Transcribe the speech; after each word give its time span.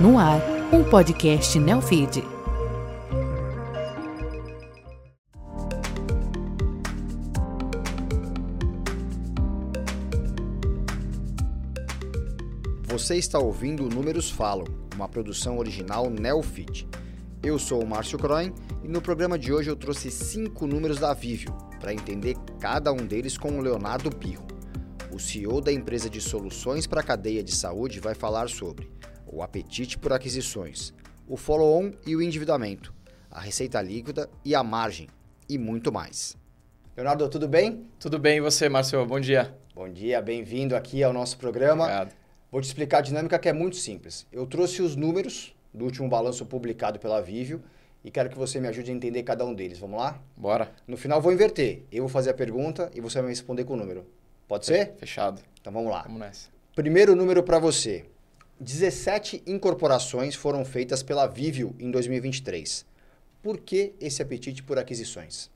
No 0.00 0.18
ar, 0.18 0.40
um 0.72 0.82
podcast 0.82 1.58
Neofeed. 1.58 2.24
Você 12.84 13.16
está 13.16 13.38
ouvindo 13.38 13.90
Números 13.90 14.30
Falam, 14.30 14.64
uma 14.94 15.06
produção 15.06 15.58
original 15.58 16.08
Neofeed. 16.08 16.88
Eu 17.42 17.58
sou 17.58 17.84
o 17.84 17.86
Márcio 17.86 18.18
Croin 18.18 18.54
e 18.82 18.88
no 18.88 19.02
programa 19.02 19.38
de 19.38 19.52
hoje 19.52 19.68
eu 19.68 19.76
trouxe 19.76 20.10
cinco 20.10 20.66
números 20.66 20.98
da 20.98 21.12
Vivio 21.12 21.52
para 21.78 21.92
entender 21.92 22.36
cada 22.58 22.90
um 22.90 23.04
deles 23.04 23.36
com 23.36 23.58
o 23.58 23.60
Leonardo 23.60 24.10
Pirro. 24.10 24.46
O 25.12 25.18
CEO 25.18 25.60
da 25.60 25.70
empresa 25.70 26.08
de 26.08 26.22
soluções 26.22 26.86
para 26.86 27.02
a 27.02 27.04
cadeia 27.04 27.44
de 27.44 27.54
saúde 27.54 28.00
vai 28.00 28.14
falar 28.14 28.48
sobre 28.48 28.88
o 29.32 29.42
apetite 29.42 29.96
por 29.96 30.12
aquisições, 30.12 30.92
o 31.28 31.36
follow-on 31.36 31.92
e 32.04 32.16
o 32.16 32.22
endividamento, 32.22 32.92
a 33.30 33.40
receita 33.40 33.80
líquida 33.80 34.28
e 34.44 34.54
a 34.54 34.62
margem, 34.62 35.08
e 35.48 35.56
muito 35.56 35.92
mais. 35.92 36.36
Leonardo, 36.96 37.28
tudo 37.28 37.46
bem? 37.46 37.86
Tudo 37.98 38.18
bem 38.18 38.38
e 38.38 38.40
você, 38.40 38.68
Márcio? 38.68 39.04
Bom 39.06 39.20
dia. 39.20 39.56
Bom 39.74 39.88
dia, 39.88 40.20
bem-vindo 40.20 40.74
aqui 40.74 41.02
ao 41.02 41.12
nosso 41.12 41.38
programa. 41.38 41.84
Obrigado. 41.84 42.14
Vou 42.50 42.60
te 42.60 42.64
explicar 42.64 42.98
a 42.98 43.02
dinâmica 43.02 43.38
que 43.38 43.48
é 43.48 43.52
muito 43.52 43.76
simples. 43.76 44.26
Eu 44.32 44.44
trouxe 44.46 44.82
os 44.82 44.96
números 44.96 45.54
do 45.72 45.84
último 45.84 46.08
balanço 46.08 46.44
publicado 46.44 46.98
pela 46.98 47.22
Vivio 47.22 47.62
e 48.04 48.10
quero 48.10 48.28
que 48.28 48.36
você 48.36 48.58
me 48.58 48.66
ajude 48.66 48.90
a 48.90 48.94
entender 48.94 49.22
cada 49.22 49.44
um 49.44 49.54
deles. 49.54 49.78
Vamos 49.78 50.00
lá? 50.00 50.20
Bora. 50.36 50.72
No 50.86 50.96
final 50.96 51.22
vou 51.22 51.32
inverter. 51.32 51.84
Eu 51.92 52.02
vou 52.02 52.08
fazer 52.08 52.30
a 52.30 52.34
pergunta 52.34 52.90
e 52.92 53.00
você 53.00 53.18
vai 53.18 53.24
me 53.24 53.28
responder 53.30 53.64
com 53.64 53.74
o 53.74 53.76
número. 53.76 54.04
Pode 54.48 54.66
ser? 54.66 54.94
Fechado. 54.98 55.40
Então 55.60 55.72
vamos 55.72 55.92
lá. 55.92 56.02
Vamos 56.02 56.18
nessa. 56.18 56.48
Primeiro 56.74 57.14
número 57.14 57.42
para 57.44 57.60
você. 57.60 58.04
17 58.62 59.42
incorporações 59.46 60.34
foram 60.34 60.66
feitas 60.66 61.02
pela 61.02 61.26
Vivio 61.26 61.74
em 61.78 61.90
2023. 61.90 62.84
Por 63.42 63.56
que 63.56 63.94
esse 63.98 64.20
apetite 64.20 64.62
por 64.62 64.78
aquisições? 64.78 65.50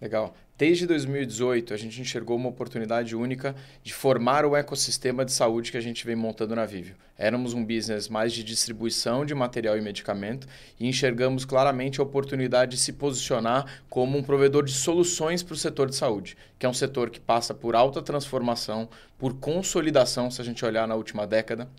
Legal. 0.00 0.34
Desde 0.58 0.84
2018, 0.84 1.72
a 1.72 1.76
gente 1.76 2.00
enxergou 2.00 2.36
uma 2.36 2.48
oportunidade 2.48 3.14
única 3.14 3.54
de 3.84 3.94
formar 3.94 4.44
o 4.44 4.56
ecossistema 4.56 5.24
de 5.24 5.30
saúde 5.30 5.70
que 5.70 5.76
a 5.76 5.80
gente 5.80 6.04
vem 6.04 6.16
montando 6.16 6.56
na 6.56 6.66
Vivio. 6.66 6.96
Éramos 7.16 7.54
um 7.54 7.64
business 7.64 8.08
mais 8.08 8.32
de 8.32 8.42
distribuição 8.42 9.24
de 9.24 9.32
material 9.32 9.78
e 9.78 9.80
medicamento 9.80 10.48
e 10.78 10.88
enxergamos 10.88 11.44
claramente 11.44 12.00
a 12.00 12.02
oportunidade 12.02 12.72
de 12.72 12.78
se 12.78 12.94
posicionar 12.94 13.80
como 13.88 14.18
um 14.18 14.24
provedor 14.24 14.64
de 14.64 14.72
soluções 14.72 15.40
para 15.44 15.54
o 15.54 15.56
setor 15.56 15.88
de 15.88 15.94
saúde, 15.94 16.36
que 16.58 16.66
é 16.66 16.68
um 16.68 16.74
setor 16.74 17.10
que 17.10 17.20
passa 17.20 17.54
por 17.54 17.76
alta 17.76 18.02
transformação, 18.02 18.88
por 19.16 19.34
consolidação, 19.34 20.32
se 20.32 20.40
a 20.40 20.44
gente 20.44 20.64
olhar 20.64 20.88
na 20.88 20.96
última 20.96 21.28
década 21.28 21.70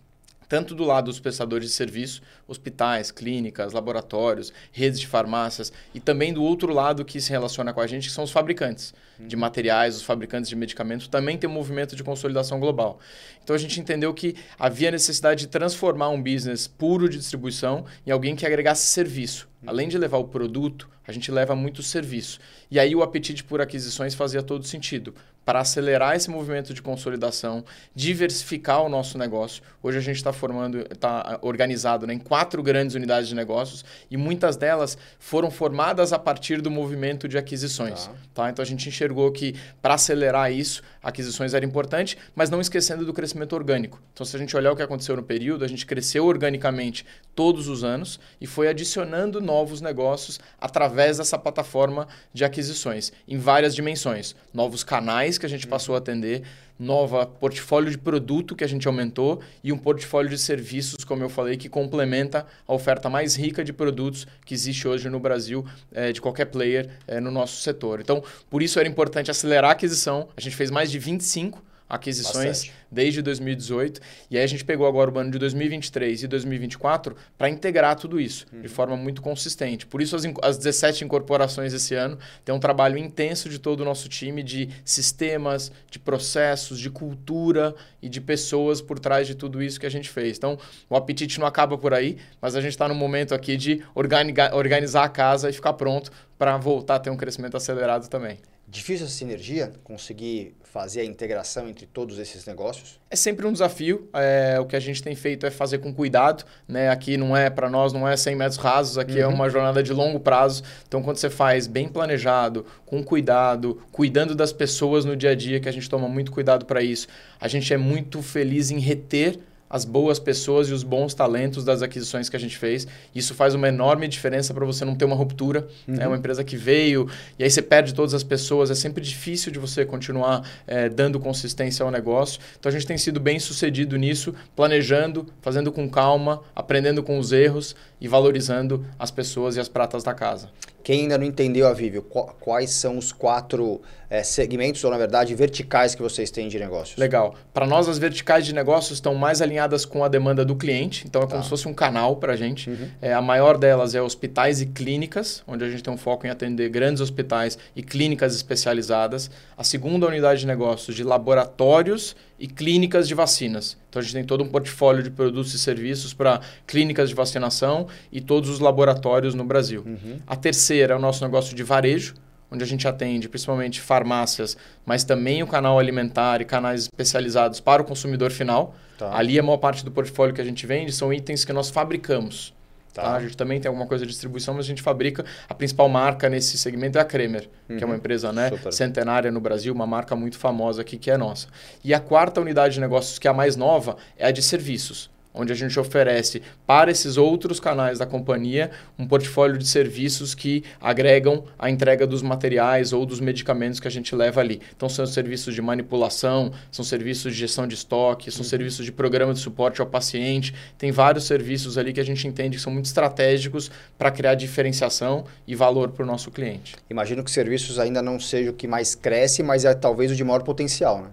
tanto 0.47 0.75
do 0.75 0.83
lado 0.83 1.05
dos 1.05 1.19
prestadores 1.19 1.69
de 1.69 1.73
serviço, 1.73 2.21
hospitais, 2.47 3.11
clínicas, 3.11 3.73
laboratórios, 3.73 4.53
redes 4.71 4.99
de 4.99 5.07
farmácias, 5.07 5.71
e 5.93 5.99
também 5.99 6.33
do 6.33 6.43
outro 6.43 6.73
lado 6.73 7.03
que 7.03 7.19
se 7.19 7.31
relaciona 7.31 7.73
com 7.73 7.81
a 7.81 7.87
gente, 7.87 8.07
que 8.07 8.13
são 8.13 8.23
os 8.23 8.31
fabricantes 8.31 8.93
uhum. 9.19 9.27
de 9.27 9.35
materiais, 9.35 9.95
os 9.95 10.03
fabricantes 10.03 10.49
de 10.49 10.55
medicamentos, 10.55 11.07
também 11.07 11.37
tem 11.37 11.49
um 11.49 11.53
movimento 11.53 11.95
de 11.95 12.03
consolidação 12.03 12.59
global. 12.59 12.99
Então 13.43 13.55
a 13.55 13.59
gente 13.59 13.79
entendeu 13.79 14.13
que 14.13 14.35
havia 14.57 14.91
necessidade 14.91 15.41
de 15.41 15.47
transformar 15.47 16.09
um 16.09 16.21
business 16.21 16.67
puro 16.67 17.09
de 17.09 17.17
distribuição 17.17 17.85
em 18.05 18.11
alguém 18.11 18.35
que 18.35 18.45
agregasse 18.45 18.87
serviço. 18.87 19.47
Uhum. 19.61 19.69
Além 19.69 19.87
de 19.87 19.97
levar 19.97 20.17
o 20.17 20.25
produto, 20.25 20.89
a 21.07 21.11
gente 21.11 21.31
leva 21.31 21.55
muito 21.55 21.83
serviço. 21.83 22.39
E 22.69 22.79
aí 22.79 22.95
o 22.95 23.03
apetite 23.03 23.43
por 23.43 23.61
aquisições 23.61 24.15
fazia 24.15 24.41
todo 24.41 24.65
sentido 24.65 25.13
para 25.45 25.59
acelerar 25.59 26.15
esse 26.15 26.29
movimento 26.29 26.73
de 26.73 26.81
consolidação, 26.81 27.63
diversificar 27.93 28.81
o 28.81 28.89
nosso 28.89 29.17
negócio. 29.17 29.61
Hoje 29.81 29.99
a 29.99 30.01
gente 30.01 30.17
está 30.17 30.33
formando, 30.33 30.79
está 30.91 31.37
organizado 31.41 32.07
né, 32.07 32.15
em 32.15 32.19
quatro 32.19 32.63
grandes 32.63 32.95
unidades 32.95 33.29
de 33.29 33.35
negócios 33.35 33.85
e 34.09 34.17
muitas 34.17 34.57
delas 34.57 34.97
foram 35.19 35.51
formadas 35.51 36.11
a 36.11 36.17
partir 36.17 36.61
do 36.61 36.71
movimento 36.71 37.27
de 37.27 37.37
aquisições. 37.37 38.07
Tá. 38.07 38.13
Tá? 38.33 38.49
Então 38.49 38.63
a 38.63 38.65
gente 38.65 38.89
enxergou 38.89 39.31
que 39.31 39.55
para 39.81 39.93
acelerar 39.93 40.51
isso, 40.51 40.81
aquisições 41.05 41.53
era 41.53 41.63
importante, 41.63 42.17
mas 42.33 42.49
não 42.49 42.59
esquecendo 42.59 43.05
do 43.05 43.13
crescimento 43.13 43.53
orgânico. 43.53 44.01
Então 44.11 44.25
se 44.25 44.35
a 44.35 44.39
gente 44.39 44.57
olhar 44.57 44.71
o 44.71 44.75
que 44.75 44.81
aconteceu 44.81 45.15
no 45.15 45.21
período, 45.21 45.63
a 45.63 45.67
gente 45.67 45.85
cresceu 45.85 46.25
organicamente 46.25 47.05
todos 47.35 47.67
os 47.67 47.83
anos 47.83 48.19
e 48.41 48.47
foi 48.47 48.67
adicionando 48.67 49.39
novos 49.39 49.81
negócios 49.81 50.39
através 50.59 51.19
dessa 51.19 51.37
plataforma 51.37 52.07
de 52.33 52.43
aquisições 52.43 53.13
em 53.27 53.37
várias 53.37 53.75
dimensões, 53.75 54.35
novos 54.51 54.83
canais 54.83 55.37
que 55.37 55.45
a 55.45 55.49
gente 55.49 55.67
passou 55.67 55.93
a 55.93 55.99
atender, 55.99 56.41
nova 56.77 57.25
portfólio 57.25 57.89
de 57.89 57.97
produto 57.97 58.55
que 58.55 58.63
a 58.63 58.67
gente 58.67 58.87
aumentou 58.87 59.41
e 59.63 59.71
um 59.71 59.77
portfólio 59.77 60.29
de 60.29 60.37
serviços, 60.37 61.03
como 61.03 61.23
eu 61.23 61.29
falei, 61.29 61.57
que 61.57 61.69
complementa 61.69 62.45
a 62.67 62.73
oferta 62.73 63.09
mais 63.09 63.35
rica 63.35 63.63
de 63.63 63.71
produtos 63.71 64.27
que 64.45 64.53
existe 64.53 64.87
hoje 64.87 65.09
no 65.09 65.19
Brasil, 65.19 65.65
é, 65.91 66.11
de 66.11 66.21
qualquer 66.21 66.45
player 66.45 66.89
é, 67.07 67.19
no 67.19 67.31
nosso 67.31 67.61
setor. 67.61 68.01
Então, 68.01 68.23
por 68.49 68.61
isso 68.61 68.79
era 68.79 68.87
importante 68.87 69.31
acelerar 69.31 69.71
a 69.71 69.73
aquisição. 69.73 70.27
A 70.35 70.41
gente 70.41 70.55
fez 70.55 70.69
mais 70.69 70.91
de 70.91 70.99
25 70.99 71.63
aquisições 71.87 72.47
Bastante. 72.47 72.73
desde 72.91 73.21
2018. 73.21 74.01
E 74.29 74.37
aí 74.37 74.43
a 74.43 74.47
gente 74.47 74.65
pegou 74.65 74.87
agora 74.87 75.11
o 75.11 75.19
ano 75.19 75.31
de 75.31 75.37
2023 75.37 76.23
e 76.23 76.27
2024 76.27 77.15
para 77.37 77.49
integrar 77.49 77.95
tudo 77.95 78.19
isso 78.19 78.45
uhum. 78.51 78.61
de 78.61 78.67
forma 78.67 78.97
muito 78.97 79.21
consistente. 79.21 79.85
Por 79.85 80.01
isso 80.01 80.15
as, 80.15 80.23
as 80.41 80.57
17 80.57 81.05
incorporações 81.05 81.73
esse 81.73 81.93
ano 81.93 82.17
tem 82.43 82.53
um 82.53 82.59
trabalho 82.59 82.97
intenso 82.97 83.49
de 83.49 83.59
todo 83.59 83.81
o 83.81 83.85
nosso 83.85 84.09
time 84.09 84.41
de 84.41 84.69
sistemas, 84.83 85.71
de 85.89 85.99
processos, 85.99 86.79
de 86.79 86.89
cultura 86.89 87.75
e 88.01 88.09
de 88.09 88.19
pessoas 88.19 88.81
por 88.81 88.99
trás 88.99 89.27
de 89.27 89.35
tudo 89.35 89.61
isso 89.61 89.79
que 89.79 89.85
a 89.85 89.91
gente 89.91 90.09
fez. 90.09 90.37
Então, 90.37 90.57
o 90.89 90.95
apetite 90.95 91.39
não 91.39 91.47
acaba 91.47 91.77
por 91.77 91.93
aí, 91.93 92.17
mas 92.41 92.55
a 92.55 92.61
gente 92.61 92.71
está 92.71 92.87
no 92.87 92.95
momento 92.95 93.33
aqui 93.33 93.55
de 93.55 93.83
organizar 93.93 95.03
a 95.03 95.09
casa 95.09 95.49
e 95.49 95.53
ficar 95.53 95.73
pronto 95.73 96.11
para 96.37 96.57
voltar 96.57 96.95
a 96.95 96.99
ter 96.99 97.09
um 97.09 97.17
crescimento 97.17 97.55
acelerado 97.55 98.07
também. 98.07 98.39
Difícil 98.67 99.05
essa 99.05 99.15
sinergia, 99.15 99.71
conseguir 99.83 100.55
fazer 100.63 101.01
a 101.01 101.05
integração 101.05 101.69
entre 101.69 101.85
todos 101.85 102.17
esses 102.17 102.45
negócios? 102.45 102.99
É 103.09 103.15
sempre 103.15 103.45
um 103.45 103.53
desafio. 103.53 104.09
É, 104.13 104.59
o 104.59 104.65
que 104.65 104.75
a 104.75 104.79
gente 104.79 105.01
tem 105.01 105.15
feito 105.15 105.45
é 105.45 105.51
fazer 105.51 105.77
com 105.77 105.93
cuidado. 105.93 106.43
Né? 106.67 106.89
Aqui 106.89 107.15
não 107.15 107.37
é, 107.37 107.49
para 107.49 107.69
nós, 107.69 107.93
não 107.93 108.07
é 108.07 108.17
100 108.17 108.35
metros 108.35 108.57
rasos, 108.57 108.97
aqui 108.97 109.19
é 109.19 109.25
uhum. 109.25 109.31
é 109.31 109.35
uma 109.35 109.49
jornada 109.49 109.83
de 109.83 109.93
longo 109.93 110.19
prazo. 110.19 110.63
Então, 110.87 111.01
quando 111.03 111.17
você 111.17 111.29
faz 111.29 111.67
bem 111.67 111.87
planejado, 111.87 112.65
com 112.85 113.03
cuidado, 113.03 113.81
cuidando 113.91 114.33
das 114.33 114.51
pessoas 114.51 115.05
no 115.05 115.15
dia 115.15 115.29
a 115.29 115.35
dia, 115.35 115.59
que 115.59 115.69
a 115.69 115.71
gente 115.71 115.89
toma 115.89 116.09
muito 116.09 116.31
cuidado 116.31 116.65
para 116.65 116.81
isso, 116.81 117.07
a 117.39 117.47
gente 117.47 117.73
é 117.73 117.77
muito 117.77 118.21
feliz 118.21 118.71
em 118.71 118.79
reter 118.79 119.39
as 119.69 119.83
boas 119.83 120.19
pessoas 120.19 120.69
e 120.69 120.73
os 120.73 120.83
bons 120.83 121.13
talentos 121.13 121.63
das 121.63 121.81
aquisições 121.81 122.29
que 122.29 122.35
a 122.35 122.39
gente 122.39 122.57
fez. 122.57 122.87
Isso 123.13 123.33
faz 123.33 123.55
uma 123.55 123.67
enorme 123.67 124.07
diferença 124.07 124.53
para 124.53 124.65
você 124.65 124.85
não 124.85 124.95
ter 124.95 125.05
uma 125.05 125.15
ruptura. 125.15 125.67
É 125.87 125.91
uhum. 125.91 125.97
É 126.01 126.07
uma 126.07 126.17
empresa 126.17 126.43
que 126.43 126.55
veio 126.55 127.09
e 127.37 127.43
aí 127.43 127.49
você 127.49 127.61
perde 127.61 127.93
todas 127.93 128.13
as 128.13 128.23
pessoas. 128.23 128.69
É 128.69 128.75
sempre 128.75 129.03
difícil 129.03 129.51
de 129.51 129.59
você 129.59 129.85
continuar 129.85 130.47
é, 130.67 130.87
dando 130.89 131.19
consistência 131.19 131.83
ao 131.83 131.91
negócio. 131.91 132.39
Então 132.59 132.69
a 132.69 132.73
gente 132.73 132.85
tem 132.85 132.97
sido 132.97 133.19
bem 133.19 133.39
sucedido 133.39 133.97
nisso, 133.97 134.33
planejando, 134.55 135.25
fazendo 135.41 135.71
com 135.71 135.89
calma, 135.89 136.41
aprendendo 136.55 137.01
com 137.01 137.17
os 137.17 137.31
erros 137.31 137.75
e 137.99 138.07
valorizando 138.07 138.85
as 138.99 139.11
pessoas 139.11 139.55
e 139.55 139.59
as 139.59 139.67
pratas 139.67 140.03
da 140.03 140.13
casa. 140.13 140.49
Quem 140.85 141.01
ainda 141.01 141.17
não 141.17 141.25
entendeu 141.25 141.67
a 141.67 141.73
Vivio, 141.73 142.03
quais 142.03 142.69
são 142.69 142.99
os 142.99 143.11
quatro 143.11 143.81
é, 144.07 144.21
segmentos, 144.21 144.83
ou 144.83 144.91
na 144.91 144.99
verdade 144.99 145.33
verticais 145.33 145.95
que 145.95 146.01
vocês 146.03 146.29
têm 146.29 146.47
de 146.47 146.59
negócios? 146.59 146.95
Legal. 146.95 147.33
Para 147.51 147.65
nós, 147.65 147.89
as 147.89 147.97
verticais 147.97 148.45
de 148.45 148.53
negócios 148.53 148.97
estão 148.97 149.15
mais 149.15 149.41
alinhadas 149.41 149.83
com 149.83 150.03
a 150.03 150.07
demanda 150.07 150.45
do 150.45 150.55
cliente, 150.55 151.03
então 151.07 151.23
é 151.23 151.25
como 151.25 151.37
tá. 151.37 151.41
se 151.43 151.49
fosse 151.49 151.67
um 151.67 151.73
canal 151.73 152.17
para 152.17 152.33
a 152.33 152.35
gente. 152.35 152.69
Uhum. 152.69 152.87
É, 153.01 153.15
a 153.15 153.21
maior 153.21 153.57
delas 153.57 153.95
é 153.95 154.01
hospitais 154.01 154.61
e 154.61 154.67
clínicas, 154.67 155.41
onde 155.47 155.65
a 155.65 155.69
gente 155.71 155.81
tem 155.81 155.91
um 155.91 155.97
foco 155.97 156.27
em 156.27 156.29
atender 156.29 156.69
grandes 156.69 157.01
hospitais 157.01 157.57
e 157.75 157.81
clínicas 157.81 158.35
especializadas. 158.35 159.31
A 159.57 159.63
segunda 159.63 160.05
unidade 160.05 160.41
de 160.41 160.45
negócios 160.45 160.95
de 160.95 161.03
laboratórios 161.03 162.15
e 162.39 162.47
clínicas 162.47 163.07
de 163.07 163.13
vacinas. 163.13 163.77
Então 163.89 163.99
a 163.99 164.03
gente 164.03 164.13
tem 164.13 164.23
todo 164.23 164.43
um 164.43 164.47
portfólio 164.47 165.01
de 165.01 165.09
produtos 165.09 165.53
e 165.53 165.59
serviços 165.59 166.13
para 166.13 166.41
clínicas 166.67 167.09
de 167.09 167.15
vacinação 167.15 167.87
e 168.11 168.19
todos 168.19 168.49
os 168.49 168.59
laboratórios 168.59 169.33
no 169.33 169.43
Brasil. 169.43 169.83
Uhum. 169.85 170.19
A 170.27 170.35
terceira 170.35 170.93
é 170.93 170.97
o 170.97 170.99
nosso 170.99 171.23
negócio 171.23 171.55
de 171.55 171.63
varejo, 171.63 172.15
onde 172.51 172.63
a 172.63 172.67
gente 172.67 172.87
atende 172.87 173.27
principalmente 173.27 173.81
farmácias, 173.81 174.57
mas 174.85 175.03
também 175.03 175.43
o 175.43 175.47
canal 175.47 175.79
alimentar 175.79 176.41
e 176.41 176.45
canais 176.45 176.83
especializados 176.83 177.59
para 177.59 177.81
o 177.81 177.85
consumidor 177.85 178.31
final. 178.31 178.75
Tá. 178.97 179.15
Ali 179.15 179.37
a 179.39 179.43
maior 179.43 179.57
parte 179.57 179.83
do 179.83 179.91
portfólio 179.91 180.33
que 180.33 180.41
a 180.41 180.45
gente 180.45 180.65
vende 180.65 180.91
são 180.91 181.11
itens 181.11 181.43
que 181.43 181.51
nós 181.51 181.69
fabricamos. 181.69 182.54
Tá. 182.95 183.01
Tá? 183.01 183.15
A 183.15 183.19
gente 183.19 183.35
também 183.35 183.59
tem 183.59 183.67
alguma 183.67 183.85
coisa 183.85 184.05
de 184.05 184.11
distribuição, 184.11 184.53
mas 184.53 184.63
a 184.65 184.67
gente 184.69 184.81
fabrica. 184.81 185.25
A 185.49 185.53
principal 185.53 185.89
marca 185.89 186.29
nesse 186.29 186.57
segmento 186.57 186.97
é 186.97 187.01
a 187.01 187.05
Kremer, 187.05 187.49
uhum. 187.69 187.75
que 187.75 187.83
é 187.83 187.85
uma 187.85 187.91
uhum. 187.91 187.99
empresa 187.99 188.31
né, 188.31 188.49
centenária 188.71 189.29
no 189.29 189.41
Brasil, 189.41 189.73
uma 189.73 189.85
marca 189.85 190.15
muito 190.15 190.37
famosa 190.37 190.81
aqui 190.81 190.97
que 190.97 191.11
é 191.11 191.17
nossa. 191.17 191.47
E 191.83 191.93
a 191.93 191.99
quarta 191.99 192.39
unidade 192.39 192.75
de 192.75 192.79
negócios, 192.79 193.19
que 193.19 193.27
é 193.27 193.31
a 193.31 193.33
mais 193.33 193.57
nova, 193.57 193.97
é 194.17 194.27
a 194.27 194.31
de 194.31 194.41
serviços 194.41 195.13
onde 195.35 195.51
a 195.51 195.55
gente 195.55 195.79
oferece 195.79 196.41
para 196.65 196.89
esses 196.89 197.17
outros 197.17 197.59
canais 197.59 197.99
da 197.99 198.05
companhia 198.05 198.71
um 198.97 199.07
portfólio 199.07 199.57
de 199.57 199.67
serviços 199.67 200.33
que 200.33 200.63
agregam 200.79 201.43
a 201.59 201.69
entrega 201.69 202.07
dos 202.07 202.21
materiais 202.21 202.93
ou 202.93 203.05
dos 203.05 203.19
medicamentos 203.19 203.79
que 203.79 203.87
a 203.87 203.91
gente 203.91 204.15
leva 204.15 204.41
ali. 204.41 204.61
Então, 204.75 204.87
são 204.87 205.05
serviços 205.05 205.53
de 205.53 205.61
manipulação, 205.61 206.51
são 206.71 206.83
serviços 206.85 207.33
de 207.33 207.39
gestão 207.39 207.67
de 207.67 207.75
estoque, 207.75 208.31
são 208.31 208.41
uhum. 208.41 208.49
serviços 208.49 208.85
de 208.85 208.91
programa 208.91 209.33
de 209.33 209.39
suporte 209.39 209.81
ao 209.81 209.87
paciente. 209.87 210.53
Tem 210.77 210.91
vários 210.91 211.25
serviços 211.25 211.77
ali 211.77 211.93
que 211.93 211.99
a 211.99 212.05
gente 212.05 212.27
entende 212.27 212.57
que 212.57 212.63
são 212.63 212.71
muito 212.71 212.85
estratégicos 212.85 213.69
para 213.97 214.11
criar 214.11 214.35
diferenciação 214.35 215.25
e 215.47 215.55
valor 215.55 215.89
para 215.89 216.03
o 216.03 216.05
nosso 216.05 216.31
cliente. 216.31 216.75
Imagino 216.89 217.23
que 217.23 217.31
serviços 217.31 217.79
ainda 217.79 218.01
não 218.01 218.19
seja 218.19 218.51
o 218.51 218.53
que 218.53 218.67
mais 218.67 218.95
cresce, 218.95 219.43
mas 219.43 219.65
é 219.65 219.73
talvez 219.73 220.11
o 220.11 220.15
de 220.15 220.23
maior 220.23 220.43
potencial, 220.43 221.01
né? 221.01 221.09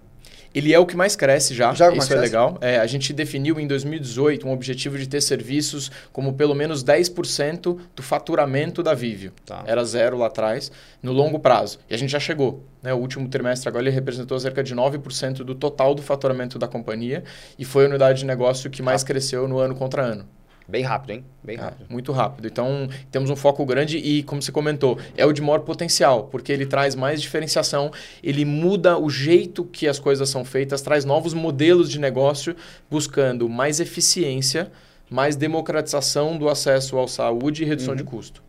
Ele 0.55 0.73
é 0.73 0.79
o 0.79 0.87
que 0.87 0.97
mais 0.97 1.17
cresce 1.17 1.55
já, 1.55 1.73
já 1.73 1.93
isso 1.93 2.13
é 2.13 2.17
legal. 2.17 2.59
É, 2.61 2.79
a 2.79 2.87
gente 2.87 3.13
definiu 3.13 3.59
em 3.59 3.67
2018 3.67 4.47
um 4.47 4.53
objetivo 4.53 4.99
de 4.99 5.09
ter 5.09 5.21
serviços 5.21 5.91
como 6.13 6.35
pelo 6.35 6.55
menos 6.55 6.85
10% 6.85 7.79
do 7.95 8.03
faturamento 8.03 8.83
da 8.83 8.95
Vivio. 8.95 9.33
Tá. 9.47 9.63
Era 9.67 9.85
zero 9.85 10.19
lá 10.19 10.27
atrás, 10.27 10.71
no 11.03 11.13
longo 11.13 11.39
prazo. 11.39 11.79
E 11.89 11.95
a 11.95 11.99
gente 11.99 12.11
já 12.11 12.21
chegou. 12.21 12.65
Né? 12.83 12.93
O 12.93 12.99
último 12.99 13.29
trimestre 13.29 13.69
agora 13.69 13.85
ele 13.85 13.95
representou 13.95 14.39
cerca 14.39 14.63
de 14.63 14.75
9% 14.75 15.39
do 15.39 15.55
total 15.55 15.95
do 15.95 16.03
faturamento 16.03 16.59
da 16.59 16.69
companhia 16.69 17.25
e 17.59 17.65
foi 17.65 17.85
a 17.85 17.89
unidade 17.89 18.21
de 18.21 18.27
negócio 18.27 18.71
que 18.71 18.83
mais 18.83 19.03
cresceu 19.03 19.47
no 19.49 19.59
ano 19.59 19.75
contra 19.75 20.03
ano. 20.03 20.27
Bem 20.69 20.83
rápido, 20.83 21.11
hein? 21.11 21.25
Bem 21.43 21.57
é, 21.57 21.61
rápido. 21.61 21.87
É, 21.89 21.93
muito 21.93 22.13
rápido. 22.13 22.47
Então, 22.47 22.89
temos 23.11 23.31
um 23.31 23.37
foco 23.37 23.65
grande 23.67 23.99
e, 23.99 24.23
como 24.23 24.41
você 24.41 24.53
comentou, 24.53 24.99
é 25.17 25.27
o 25.27 25.33
de 25.33 25.43
maior 25.43 25.61
potencial, 25.61 26.25
porque 26.25 26.53
ele 26.53 26.67
traz 26.67 26.95
mais 26.95 27.21
diferenciação, 27.21 27.91
ele 28.23 28.45
muda 28.45 28.99
o 28.99 29.11
jeito 29.11 29.65
que 29.65 29.89
as 29.89 29.99
coisas 29.99 30.29
são 30.29 30.45
feitas, 30.45 30.83
traz 30.83 31.05
novos 31.05 31.35
modelos 31.35 31.91
de 31.91 31.99
negócio, 31.99 32.55
buscando 32.91 33.49
mais 33.49 33.81
eficiência, 33.81 34.71
mais 35.11 35.37
democratização 35.37 36.39
do 36.39 36.49
acesso 36.49 36.99
à 36.99 37.07
saúde 37.07 37.63
e 37.63 37.67
redução 37.67 37.93
uhum. 37.93 37.97
de 37.97 38.05
custo. 38.05 38.43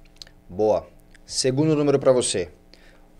Boa. 0.49 0.87
Segundo 1.25 1.75
número 1.75 1.99
para 1.99 2.11
você. 2.11 2.49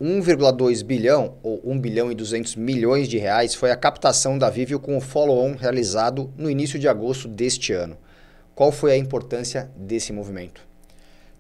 1,2 0.01 0.83
bilhão 0.83 1.35
ou 1.41 1.61
1 1.63 1.79
bilhão 1.79 2.11
e 2.11 2.15
200 2.15 2.55
milhões 2.55 3.07
de 3.07 3.17
reais 3.17 3.55
foi 3.55 3.71
a 3.71 3.75
captação 3.75 4.37
da 4.37 4.49
Vivio 4.49 4.79
com 4.79 4.97
o 4.97 5.01
follow-on 5.01 5.55
realizado 5.55 6.33
no 6.37 6.49
início 6.49 6.77
de 6.77 6.87
agosto 6.87 7.27
deste 7.27 7.71
ano. 7.73 7.97
Qual 8.55 8.71
foi 8.71 8.91
a 8.91 8.97
importância 8.97 9.69
desse 9.75 10.13
movimento? 10.13 10.61